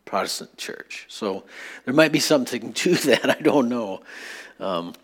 [0.05, 1.07] Protestant church.
[1.09, 1.45] So
[1.85, 3.31] there might be something to that.
[3.31, 4.03] I don't know.
[4.59, 4.95] Um,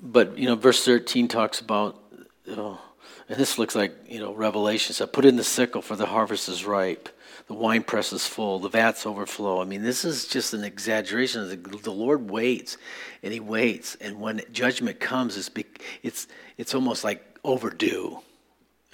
[0.00, 1.98] but you know, verse thirteen talks about,
[2.44, 2.78] you know,
[3.28, 6.48] and this looks like you know Revelation said, "Put in the sickle, for the harvest
[6.48, 7.08] is ripe."
[7.46, 9.60] The wine press is full, the vats overflow.
[9.60, 11.46] I mean, this is just an exaggeration.
[11.46, 12.78] The, the Lord waits,
[13.22, 15.50] and He waits, and when judgment comes, it's
[16.02, 18.20] it's it's almost like overdue.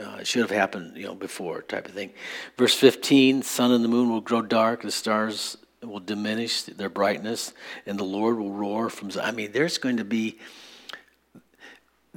[0.01, 2.11] Uh, it should have happened, you know, before, type of thing.
[2.57, 7.53] Verse fifteen: Sun and the moon will grow dark, the stars will diminish their brightness,
[7.85, 9.11] and the Lord will roar from.
[9.21, 10.39] I mean, there's going to be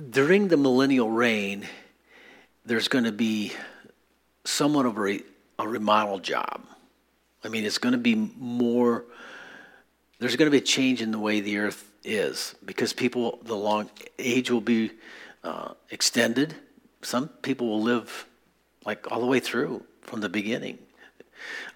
[0.10, 1.68] during the millennial reign,
[2.66, 3.52] there's going to be
[4.46, 5.22] somewhat of a,
[5.60, 6.62] a remodel job.
[7.44, 9.06] I mean, it's going to be more,
[10.20, 13.56] there's going to be a change in the way the earth is because people, the
[13.56, 14.92] long age will be
[15.44, 16.56] uh, extended.
[17.04, 18.26] Some people will live
[18.86, 20.80] like all the way through from the beginning.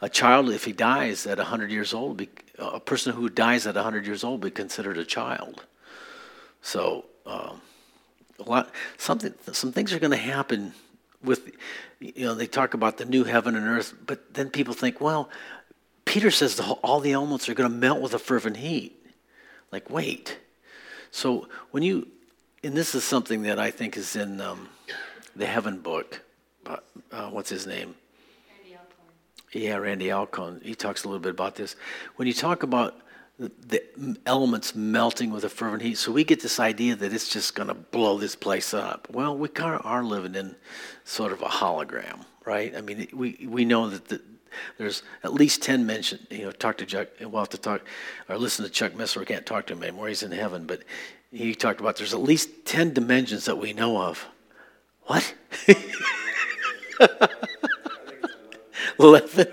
[0.01, 2.21] A child, if he dies at 100 years old,
[2.57, 5.65] a person who dies at 100 years old be considered a child.
[6.61, 7.61] So, um,
[8.39, 10.73] a lot something some things are going to happen
[11.23, 11.51] with
[11.99, 15.29] you know they talk about the new heaven and earth but then people think well
[16.05, 18.95] peter says the whole, all the elements are going to melt with a fervent heat
[19.71, 20.37] like wait
[21.11, 22.07] so when you
[22.63, 24.69] and this is something that i think is in um,
[25.37, 26.21] the heaven book
[26.65, 26.77] uh,
[27.11, 27.95] uh, what's his name
[28.49, 29.13] Randy Alcorn.
[29.53, 30.61] yeah, Randy Alcorn.
[30.63, 31.75] He talks a little bit about this.
[32.15, 32.95] When you talk about
[33.39, 37.29] the, the elements melting with a fervent heat, so we get this idea that it's
[37.29, 39.07] just going to blow this place up.
[39.11, 40.55] Well, we kind of are living in
[41.03, 42.75] sort of a hologram, right?
[42.75, 44.21] I mean, we we know that the,
[44.77, 46.25] there's at least ten mentioned.
[46.31, 47.09] You know, talk to Chuck.
[47.19, 47.81] We'll have to talk
[48.27, 49.17] or listen to Chuck Missler.
[49.17, 50.07] We can't talk to him anymore.
[50.07, 50.81] He's in heaven, but
[51.31, 54.25] he talked about there's at least ten dimensions that we know of.
[55.07, 55.33] What?
[58.99, 59.47] Eleven.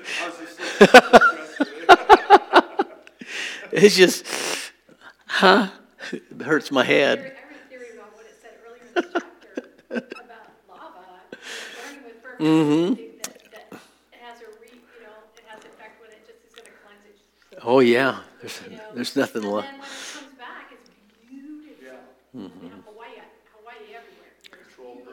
[3.72, 4.24] It's just,
[5.26, 5.68] huh?
[6.12, 7.18] It hurts my head.
[7.18, 11.04] Every, every theory about what it said earlier in the chapter about lava
[11.82, 12.94] burning with fervent Mm-hmm.
[12.94, 13.76] heat, that, that you
[15.02, 17.58] know, it has effect when it just is gonna cleanse it.
[17.64, 18.82] Oh, yeah, there's, you know.
[18.94, 19.66] there's nothing left.
[19.68, 20.88] then when it comes back, it's
[21.28, 21.98] beautiful.
[22.32, 22.40] You
[22.70, 23.18] know, Hawaii,
[23.58, 24.32] Hawaii everywhere.
[24.50, 25.08] Controlled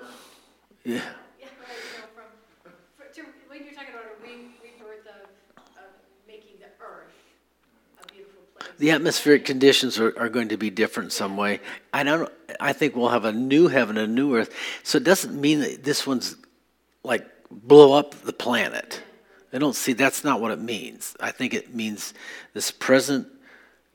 [0.83, 1.05] Yeah, Yeah, right,
[1.39, 5.29] you know, from, for, to, when you're talking about a re- rebirth of,
[5.77, 5.89] of
[6.27, 7.13] making the earth
[8.03, 8.69] a beautiful place.
[8.79, 11.59] the atmospheric conditions are, are going to be different some way.
[11.93, 14.55] I don't, I think we'll have a new heaven, a new earth.
[14.81, 16.35] So it doesn't mean that this one's
[17.03, 18.89] like blow up the planet.
[18.89, 19.55] Mm-hmm.
[19.55, 21.15] I don't see, that's not what it means.
[21.19, 22.15] I think it means
[22.53, 23.27] this present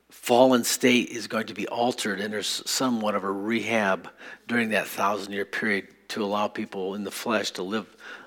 [0.09, 4.09] fallen state is going to be altered and there's somewhat of a rehab
[4.47, 7.85] during that thousand year period to allow people in the flesh to live,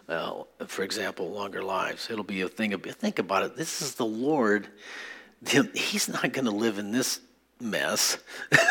[0.08, 2.08] uh, for example, longer lives.
[2.10, 3.56] It'll be a thing of, think about it.
[3.56, 4.68] This is the Lord.
[5.74, 7.20] He's not going to live in this
[7.60, 8.18] mess.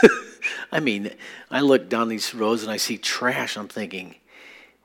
[0.71, 1.11] I mean,
[1.49, 3.57] I look down these roads and I see trash.
[3.57, 4.15] I'm thinking,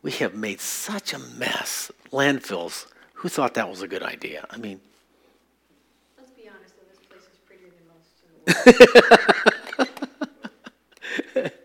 [0.02, 1.90] we have made such a mess.
[2.12, 2.86] Landfills.
[3.24, 4.44] Who thought that was a good idea?
[4.50, 4.82] I mean,
[6.18, 8.60] Let's be honest, though, this place is prettier than most in the world.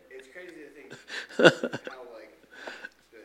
[0.08, 0.96] It's crazy to think
[1.92, 2.32] how like
[3.12, 3.20] the,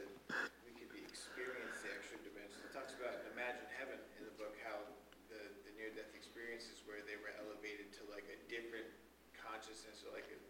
[0.66, 2.66] we could be experience the extra dimensions.
[2.66, 4.83] It talks about imagine heaven in the book how
[5.31, 8.90] the, the near death experiences where they were elevated to like a different
[9.38, 10.03] consciousness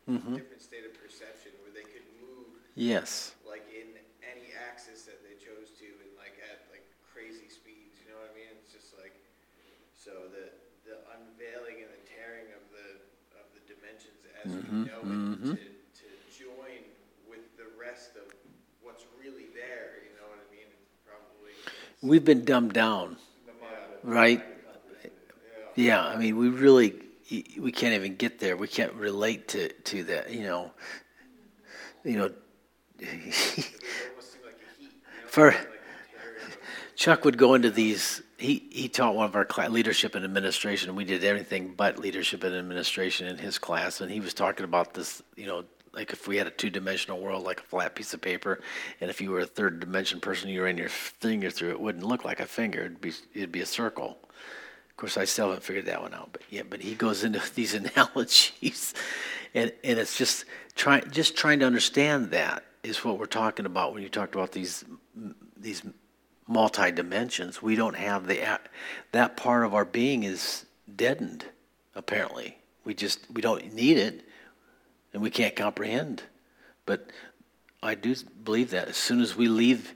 [0.08, 3.32] a different state of perception where they could move yes.
[3.48, 3.88] like in
[4.20, 7.96] any axis that they chose to and like at like crazy speeds.
[8.04, 8.52] You know what I mean?
[8.60, 9.16] It's just like
[9.96, 10.52] so the
[10.84, 12.88] the unveiling and the tearing of the
[13.40, 14.84] of the dimensions as we mm-hmm.
[14.84, 15.54] know it mm-hmm.
[15.56, 16.84] to, to join
[17.24, 18.28] with the rest of
[18.84, 20.04] what's really there.
[20.04, 20.68] You know what I mean?
[21.08, 21.56] Probably
[22.04, 23.16] We've been dumbed down,
[24.02, 24.44] right?
[25.76, 26.94] Yeah, I mean, we really,
[27.30, 28.56] we can't even get there.
[28.56, 30.70] We can't relate to, to that, you know.
[32.04, 32.30] You know?
[35.26, 35.54] For-
[36.96, 38.22] Chuck would go into these.
[38.36, 42.54] He he taught one of our leadership and administration, we did everything but leadership and
[42.54, 44.00] administration in his class.
[44.00, 47.44] And he was talking about this, you know, like if we had a two-dimensional world,
[47.44, 48.60] like a flat piece of paper,
[49.00, 52.24] and if you were a third-dimension person, you ran your finger through it, wouldn't look
[52.24, 52.80] like a finger.
[52.80, 54.18] It'd be it'd be a circle.
[54.94, 56.28] Of course, I still haven't figured that one out.
[56.30, 58.94] But yeah, but he goes into these analogies,
[59.54, 60.44] and and it's just
[60.76, 64.52] trying just trying to understand that is what we're talking about when you talked about
[64.52, 64.84] these
[65.56, 65.82] these
[66.46, 67.60] multi dimensions.
[67.60, 68.60] We don't have the
[69.10, 71.44] that part of our being is deadened.
[71.96, 74.24] Apparently, we just we don't need it,
[75.12, 76.22] and we can't comprehend.
[76.86, 77.10] But
[77.82, 79.92] I do believe that as soon as we leave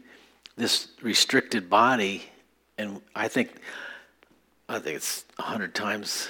[0.56, 2.24] this restricted body,
[2.76, 3.60] and I think
[4.68, 6.28] I think it's a hundred times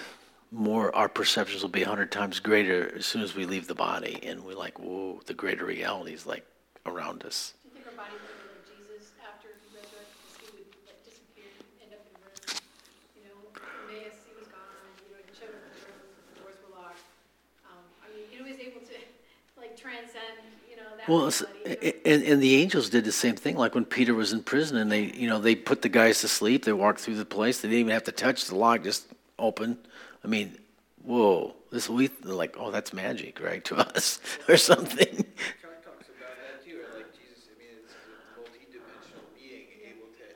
[0.52, 0.94] more.
[0.94, 4.20] Our perceptions will be a hundred times greater as soon as we leave the body,
[4.22, 6.46] and we're like, whoa, the greater reality is like
[6.86, 7.54] around us.
[7.64, 11.02] Do you think our body would be like Jesus after he resurrected, he would like
[11.02, 11.50] disappear,
[11.82, 12.38] end up in a room?
[13.18, 13.38] You know,
[13.90, 15.98] Emmaus, he was gone, you know, he showed up in the room,
[16.30, 17.02] the doors were locked.
[17.66, 18.96] Um, I mean, you know, he was able to
[19.58, 21.32] like transcend, you know, that Well,
[22.04, 23.56] and, and the angels did the same thing.
[23.56, 26.28] Like when Peter was in prison, and they, you know, they put the guys to
[26.28, 26.66] sleep.
[26.66, 27.62] They walked through the place.
[27.62, 29.06] They didn't even have to touch the lock; just
[29.38, 29.78] open.
[30.22, 30.58] I mean,
[31.02, 31.56] whoa!
[31.72, 35.24] This we like, oh, that's magic, right, to us or something.
[35.64, 38.04] Chuck talks about that too, or like Jesus, I mean, it's a
[38.36, 40.26] multi-dimensional being able to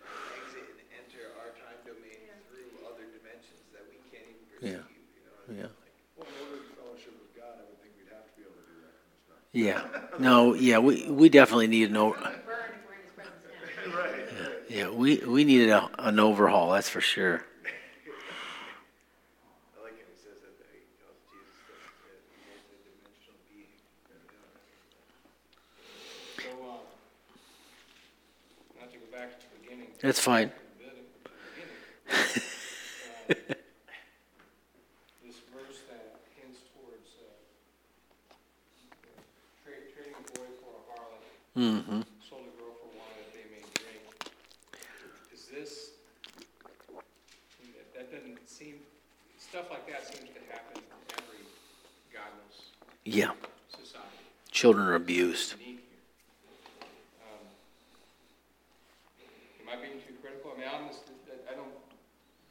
[0.41, 4.89] exit and enter our time domain through other dimensions that we can't even perceive, Yeah.
[4.89, 5.37] you know?
[5.37, 5.69] what I mean?
[5.69, 6.17] Yeah.
[6.17, 8.57] Well, in order to fellowship with God, I would think we'd have to be able
[8.57, 9.42] to do that kind of stuff.
[9.53, 9.83] Yeah.
[10.19, 10.55] No.
[10.55, 10.79] Yeah.
[10.79, 12.17] We we definitely need an over.
[12.19, 14.49] Burn if we're in his presence now.
[14.69, 14.89] Yeah.
[14.89, 16.73] We we needed a, an overhaul.
[16.73, 17.45] That's for sure.
[17.45, 17.47] That's
[19.83, 23.69] like how he says that, that he calls Jesus the, the multi-dimensional being.
[26.39, 26.81] So, uh,
[28.81, 29.89] not to go back to the beginning.
[30.01, 30.51] That's fine.
[30.79, 31.05] Beginning,
[32.09, 33.55] uh,
[35.23, 37.31] This verse that hints towards, uh,
[39.65, 41.23] tra- trading a boy for a harlot,
[41.57, 42.01] Mm-hmm.
[42.29, 44.01] sold a girl for wine that they may drink.
[45.35, 45.91] Is this,
[47.95, 48.77] that- doesn't seem,
[49.39, 50.85] stuff like that seems to happen in
[51.17, 51.45] every
[52.13, 52.73] godless
[53.05, 53.33] Yeah.
[53.69, 54.07] society.
[54.51, 55.55] Children are abused.
[55.55, 55.61] Um,
[59.63, 60.53] Am I being too critical?
[60.57, 61.05] I mean, I'm just,
[61.51, 61.73] I don't,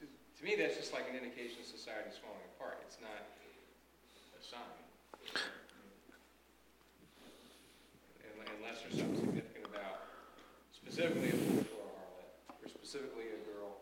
[0.02, 2.78] to me, that's just like an indication society's falling apart.
[2.86, 4.62] It's not a sign.
[8.26, 10.10] Un- Unless there's something significant about
[10.74, 12.30] specifically a boy for a harlot,
[12.62, 13.78] or specifically a girl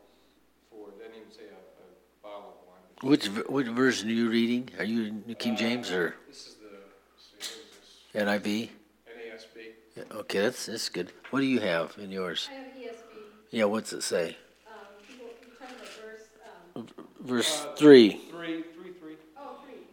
[0.69, 1.87] for, doesn't even say a, a
[2.23, 2.83] bottle of wine.
[2.87, 4.69] but Which ver- which version are you reading?
[4.77, 7.59] Are you New King James or This is the, let's see,
[8.17, 8.71] what is NIV?
[9.15, 9.61] NASB.
[9.95, 11.11] Yeah, Okay, that's that's good.
[11.29, 12.49] What do you have in yours?
[12.49, 13.13] I have ESV,
[13.51, 14.37] Yeah, what's it say?
[16.75, 18.21] um, people, verse Uh, 3.
[18.29, 19.17] Three, three, three.
[19.37, 19.83] Oh, three.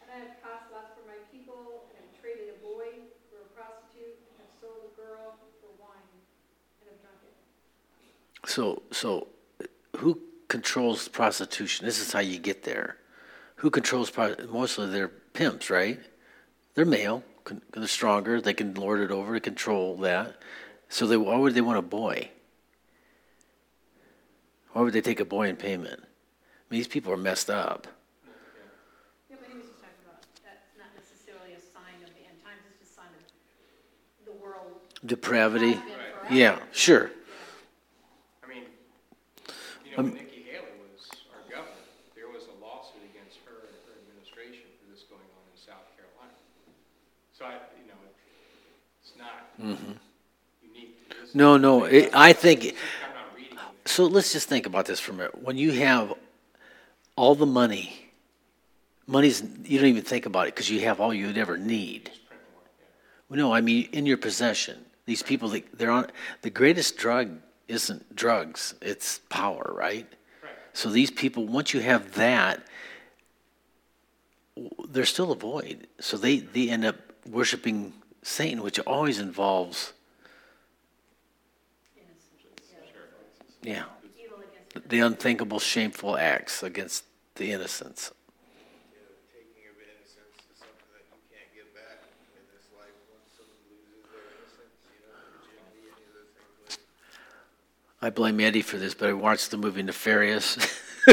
[0.00, 3.48] And I have cost lots for my people, and have traded a boy for a
[3.54, 6.18] prostitute, and have sold a girl for wine,
[6.80, 7.34] and have drunk it.
[8.46, 9.28] So, so
[9.96, 11.86] who controls prostitution?
[11.86, 12.96] This is how you get there.
[13.56, 16.00] Who controls pro- mostly they're pimps, right?
[16.74, 20.40] They're male, con- they're stronger, they can lord it over, to control that.
[20.88, 22.30] So they why would they want a boy?
[24.72, 26.00] Why would they take a boy in payment?
[26.00, 27.86] I mean, these people are messed up.
[29.28, 32.38] Yeah, but he was just talking about, that's not necessarily a sign of the end
[32.44, 33.24] times, it's just a sign of
[34.24, 34.80] the world.
[35.04, 35.72] Depravity.
[35.72, 36.34] has been forever.
[36.34, 37.10] Yeah, sure.
[38.44, 38.64] I mean,
[39.84, 41.84] you know, um, when Nikki Haley was our governor,
[42.14, 45.88] there was a lawsuit against her and her administration for this going on in South
[45.96, 46.36] Carolina.
[47.32, 47.98] So I, you know,
[49.58, 49.78] this.
[51.34, 52.74] No, no, it, I think.
[53.84, 55.42] So let's just think about this for a minute.
[55.42, 56.14] When you have
[57.16, 58.10] all the money,
[59.06, 62.10] money's you don't even think about it because you have all you'd ever need.
[63.30, 64.84] No, I mean in your possession.
[65.04, 66.10] These people, they- they're on
[66.42, 70.06] the greatest drug isn't drugs; it's power, right?
[70.42, 70.52] Right.
[70.72, 72.62] So these people, once you have that,
[74.88, 75.86] they're still a void.
[76.00, 76.96] So they they end up
[77.26, 77.92] worshiping
[78.22, 79.92] Satan, which always involves,
[83.62, 83.84] yeah,
[84.86, 87.04] the unthinkable, shameful acts against
[87.36, 88.12] the innocents.
[98.00, 100.56] I blame Eddie for this, but I watched the movie Nefarious.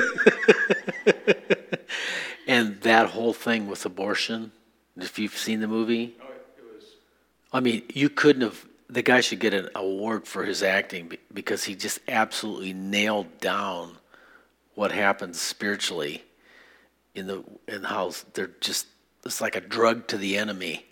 [2.48, 4.52] and that whole thing with abortion,
[4.96, 6.26] if you've seen the movie, Oh,
[7.56, 8.66] I mean, you couldn't have.
[8.90, 13.98] The guy should get an award for his acting because he just absolutely nailed down
[14.76, 16.24] what happens spiritually
[17.16, 18.88] in the in how they're just
[19.26, 20.86] it's like a drug to the enemy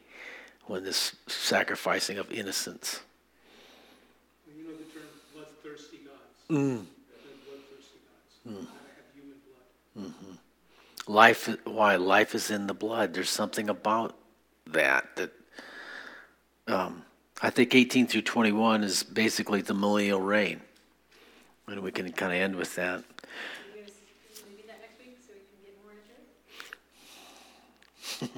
[0.67, 3.01] when this sacrificing of innocence.
[4.47, 5.03] You know the term
[5.33, 6.49] bloodthirsty gods?
[6.49, 6.85] Mm.
[7.45, 7.99] Bloodthirsty
[8.47, 8.67] gods.
[9.13, 10.37] Human blood.
[11.07, 13.13] Life, why life is in the blood.
[13.13, 14.15] There's something about
[14.67, 15.33] that that
[16.67, 17.03] um,
[17.41, 20.61] I think 18 through 21 is basically the millennial reign,
[21.67, 23.03] and we can kind of end with that.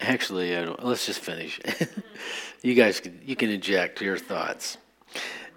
[0.00, 1.60] Actually, I don't, let's just finish.
[2.62, 4.78] you guys, you can inject your thoughts.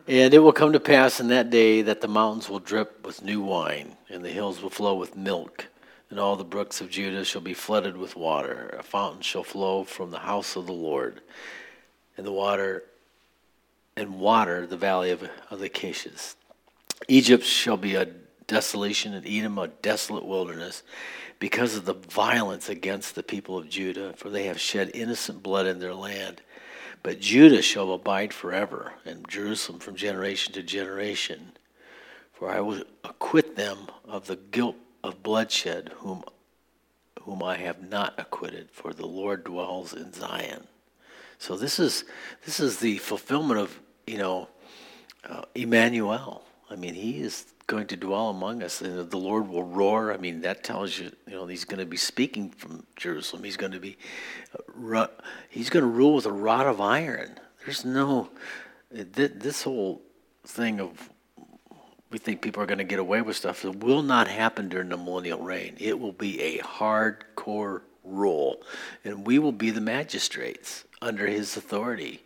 [0.07, 3.24] And it will come to pass in that day that the mountains will drip with
[3.24, 5.66] new wine, and the hills will flow with milk,
[6.16, 8.74] and all the brooks of Judah shall be flooded with water.
[8.80, 11.20] A fountain shall flow from the house of the Lord,
[12.16, 12.86] and the water,
[13.97, 16.38] and water the valley of, of the Acacias.
[17.09, 18.07] Egypt shall be a
[18.47, 20.84] desolation, and Edom a desolate wilderness,
[21.38, 25.66] because of the violence against the people of Judah, for they have shed innocent blood
[25.68, 26.41] in their land.
[27.03, 31.51] But Judah shall abide forever, and Jerusalem from generation to generation.
[32.32, 36.24] For I will acquit them of the guilt of bloodshed, whom,
[37.22, 40.68] whom I have not acquitted, for the Lord dwells in Zion.
[41.38, 42.06] So this is
[42.45, 44.47] this is the fulfillment of you know
[45.28, 46.43] uh, Emmanuel.
[46.70, 50.12] I mean, he is going to dwell among us, and the Lord will roar.
[50.14, 53.43] I mean, that tells you, you know, he's going to be speaking from Jerusalem.
[53.43, 53.97] He's going to be,
[54.93, 55.08] uh,
[55.49, 57.39] he's going to rule with a rod of iron.
[57.64, 58.30] There's no,
[58.91, 60.01] th- this whole
[60.43, 61.10] thing of
[62.16, 63.66] we think people are going to get away with stuff.
[63.66, 65.76] It will not happen during the millennial reign.
[65.82, 68.61] It will be a hardcore rule,
[69.03, 72.24] and we will be the magistrates under his authority,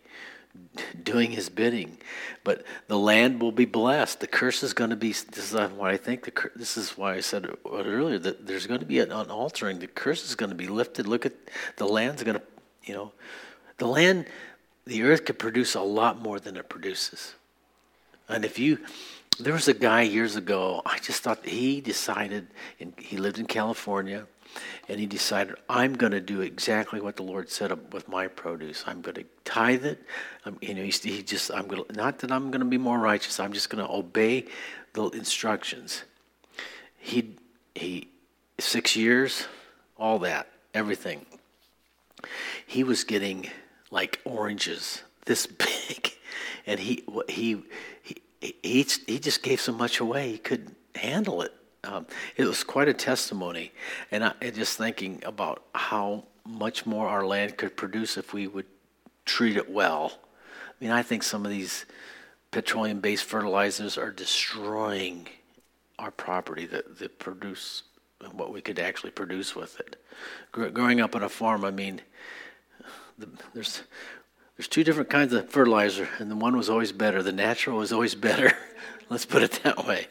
[1.02, 1.98] doing his bidding.
[2.44, 4.20] But the land will be blessed.
[4.20, 5.08] The curse is going to be.
[5.08, 6.50] This is why I think the.
[6.54, 9.80] This is why I said earlier that there's going to be an, an altering.
[9.80, 11.08] The curse is going to be lifted.
[11.08, 11.32] Look at
[11.78, 12.44] the land's going to,
[12.84, 13.10] you know,
[13.78, 14.26] the land,
[14.86, 17.34] the earth could produce a lot more than it produces.
[18.28, 18.78] And if you,
[19.44, 22.48] there was a guy years ago, I just thought he decided,
[22.98, 24.26] he lived in California,
[24.88, 28.84] and he decided, I'm going to do exactly what the Lord said with my produce.
[28.86, 30.02] I'm going to tithe it.
[30.44, 32.78] Um, you know, he, he just, I'm going to, not that I'm going to be
[32.78, 34.46] more righteous, I'm just going to obey
[34.92, 36.04] the instructions.
[36.98, 37.36] He,
[37.74, 38.08] he,
[38.58, 39.46] six years,
[39.96, 41.26] all that, everything.
[42.66, 43.48] He was getting
[43.90, 46.12] like oranges this big,
[46.66, 47.62] and he he
[48.02, 51.52] he he, he just gave so much away he couldn't handle it.
[51.84, 53.72] Um, it was quite a testimony,
[54.10, 58.46] and I and just thinking about how much more our land could produce if we
[58.46, 58.66] would
[59.24, 60.18] treat it well.
[60.44, 61.86] I mean, I think some of these
[62.50, 65.28] petroleum-based fertilizers are destroying
[65.98, 67.84] our property, that, the produce,
[68.32, 69.96] what we could actually produce with it.
[70.50, 72.00] Gr- growing up on a farm, I mean,
[73.18, 73.82] the, there's
[74.60, 77.22] there's two different kinds of fertilizer, and the one was always better.
[77.22, 78.52] The natural was always better.
[79.08, 80.06] Let's put it that way.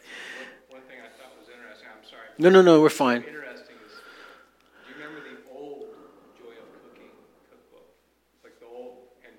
[0.69, 2.33] One thing I thought was interesting, I'm sorry.
[2.39, 3.21] No, no, no, we're fine.
[3.21, 5.93] Interesting is, do you remember the old
[6.33, 7.13] Joy of Cooking
[7.45, 7.93] cookbook?
[8.43, 9.37] Like the old, and,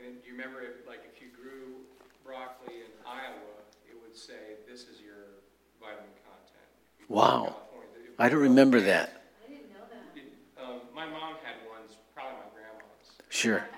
[0.00, 1.84] and do you remember if, like, if you grew
[2.24, 3.52] broccoli in Iowa,
[3.84, 5.44] it would say, this is your
[5.76, 6.64] vitamin content.
[6.96, 7.52] You Wow.
[7.52, 9.12] California, it would I don't remember that.
[9.44, 10.64] I didn't know that.
[10.64, 13.12] Um, my mom had ones, probably my grandma's.
[13.28, 13.68] Sure.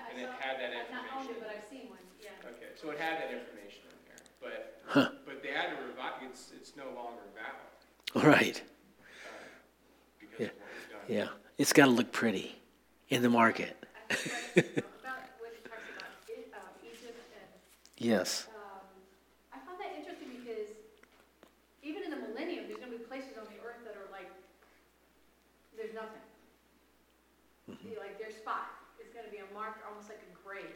[0.61, 1.41] That I've not owned it, information.
[1.41, 2.37] but I've seen one, yeah.
[2.45, 6.53] Okay, so it had that information in there, but, but they had to revive, it's,
[6.53, 7.65] it's no longer valid,
[8.13, 8.61] All right.
[10.21, 11.05] because of what was done.
[11.09, 11.27] Yeah.
[11.57, 12.55] It's got to look pretty
[13.09, 13.73] in the market.
[14.09, 17.49] I think that's, about what it talks about, it, um, Egypt and
[17.97, 18.47] Yes.
[18.53, 18.81] Um,
[19.53, 20.73] I found that interesting because
[21.81, 24.29] even in the millennium, there's gonna be places on the earth that are like,
[25.77, 26.21] there's nothing.
[27.69, 27.93] Mm-hmm.
[27.93, 30.75] See, Like their spot is gonna be a mark, almost like a grave,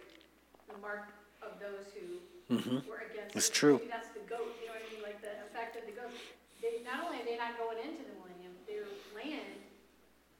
[0.69, 1.09] the mark
[1.41, 2.21] of those who
[2.55, 2.85] Mhm.
[2.85, 3.35] were against.
[3.35, 3.53] It's it.
[3.57, 3.77] true.
[3.81, 6.13] Maybe that's the goat, you know what I mean, like the effect of the goat.
[6.61, 8.85] They, not only are they not going into the millennium, their
[9.17, 9.57] land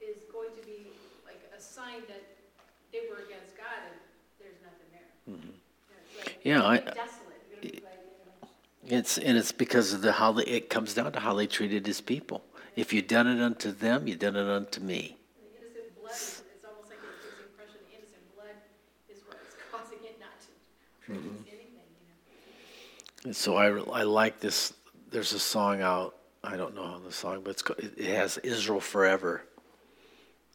[0.00, 0.94] is going to be
[1.26, 2.22] like a sign that
[2.92, 3.98] they were against God and
[4.38, 5.10] there's nothing there.
[5.26, 7.10] It's like- Yeah, I- it's gonna
[7.60, 8.98] be gonna be like, you know.
[8.98, 11.86] It's and it's because of the how they, it comes down to how they treated
[11.86, 12.44] his people.
[12.76, 15.16] If you done it unto them, you done it unto me.
[15.42, 18.56] The innocent blood, is- it's almost like it gives the impression the innocent blood
[19.08, 20.36] is what's causing it not
[21.08, 21.20] know?
[23.24, 23.66] And so I
[24.00, 24.72] I like this.
[25.10, 26.14] There's a song out.
[26.44, 29.42] I don't know how the song, but it's co- it has Israel forever.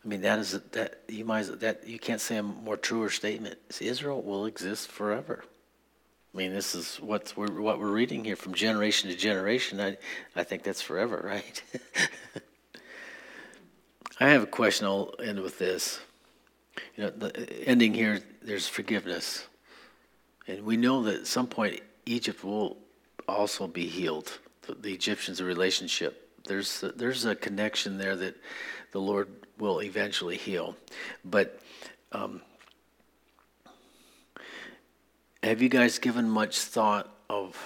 [0.04, 3.58] I mean that is that you might that you can't say a more truer statement.
[3.80, 5.44] Israel will exist forever.
[6.34, 9.80] I mean this is what's we're, what we're reading here from generation to generation.
[9.82, 9.98] I
[10.36, 11.62] I think that's forever, right?
[14.20, 14.88] I have a question.
[14.88, 16.00] I'll end with this.
[16.96, 18.22] You know, the ending here.
[18.42, 19.46] There's forgiveness.
[20.52, 22.76] And we know that at some point Egypt will
[23.26, 24.38] also be healed.
[24.64, 26.30] The, the Egyptians, relationship.
[26.46, 28.36] There's a, there's a connection there that
[28.92, 30.76] the Lord will eventually heal.
[31.24, 31.58] But
[32.12, 32.42] um,
[35.42, 37.58] have you guys given much thought of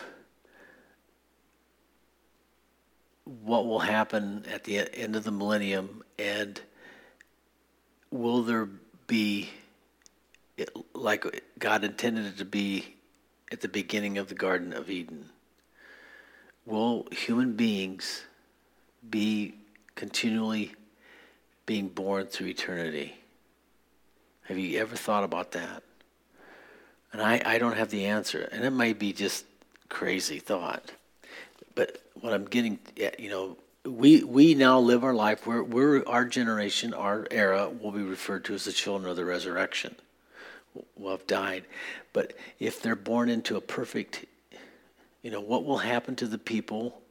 [3.24, 6.62] what will happen at the end of the millennium, and
[8.12, 8.70] will there
[9.08, 9.50] be
[10.58, 12.96] it, like God intended it to be
[13.52, 15.30] at the beginning of the Garden of Eden.
[16.66, 18.24] Will human beings
[19.08, 19.56] be
[19.96, 20.74] continually
[21.66, 23.16] being born through eternity?
[24.44, 25.84] Have you ever thought about that?
[27.12, 29.46] And I, I don't have the answer, and it might be just
[29.90, 30.92] crazy thought.
[31.74, 35.46] But what I'm getting at, you know, we we now live our life.
[35.46, 39.26] We're, we're our generation, our era will be referred to as the children of the
[39.26, 39.96] resurrection
[40.98, 41.66] will have died.
[42.14, 44.26] But if they're born into a perfect,
[45.22, 47.02] you know, what will happen to the people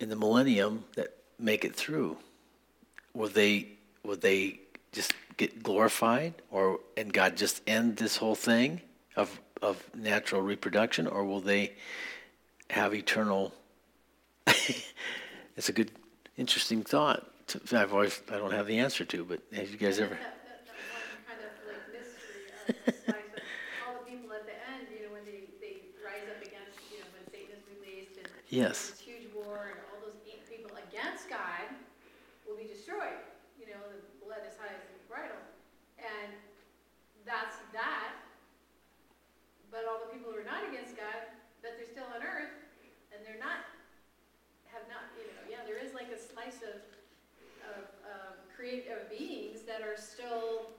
[0.00, 2.16] in the millennium that make it through?
[3.14, 3.68] Will they
[4.04, 4.60] will they
[4.92, 8.80] just get glorified, or and God just end this whole thing
[9.16, 11.74] of of natural reproduction, or will they
[12.70, 13.52] have eternal?
[14.46, 15.90] it's a good,
[16.36, 17.26] interesting thought.
[17.72, 20.18] I've always I don't have the answer to, but have you guys ever?
[28.48, 28.96] Yes.
[28.96, 31.68] this huge war and all those eight people against God
[32.48, 33.20] will be destroyed.
[33.60, 35.36] You know, the blood is high as the bridle.
[36.00, 36.32] And
[37.28, 38.16] that's that.
[39.68, 41.28] But all the people who are not against God,
[41.60, 42.56] but they're still on earth
[43.12, 43.68] and they're not,
[44.72, 46.80] have not, you know, yeah, there is like a slice of,
[47.68, 50.72] of, um, create, of beings that are still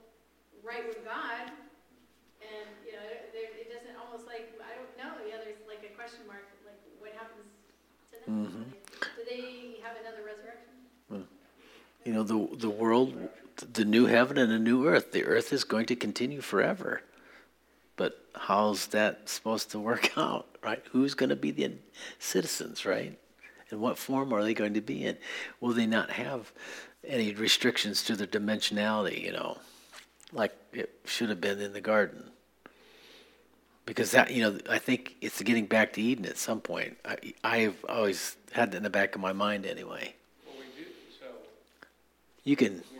[0.66, 1.54] right with God.
[2.50, 5.92] And, you know, there, it doesn't, almost like, I don't know, yeah, there's like a
[5.94, 7.46] question mark, like, what happens
[8.10, 8.28] to them?
[8.34, 8.66] Mm-hmm.
[9.16, 10.80] Do they have another resurrection?
[12.04, 13.28] You know, the the world,
[13.72, 15.12] the new heaven and a new earth.
[15.12, 17.02] The earth is going to continue forever.
[17.96, 20.82] But how's that supposed to work out, right?
[20.92, 21.72] Who's going to be the
[22.18, 23.18] citizens, right?
[23.70, 25.18] And what form are they going to be in?
[25.60, 26.52] Will they not have
[27.06, 29.58] any restrictions to their dimensionality, you know,
[30.32, 32.30] like it should have been in the garden?
[33.90, 36.96] Because that, you know, I think it's getting back to Eden at some point.
[37.04, 40.14] I, I've always had that in the back of my mind anyway.
[40.46, 40.88] Well, we do,
[41.18, 41.26] so
[42.44, 42.84] You can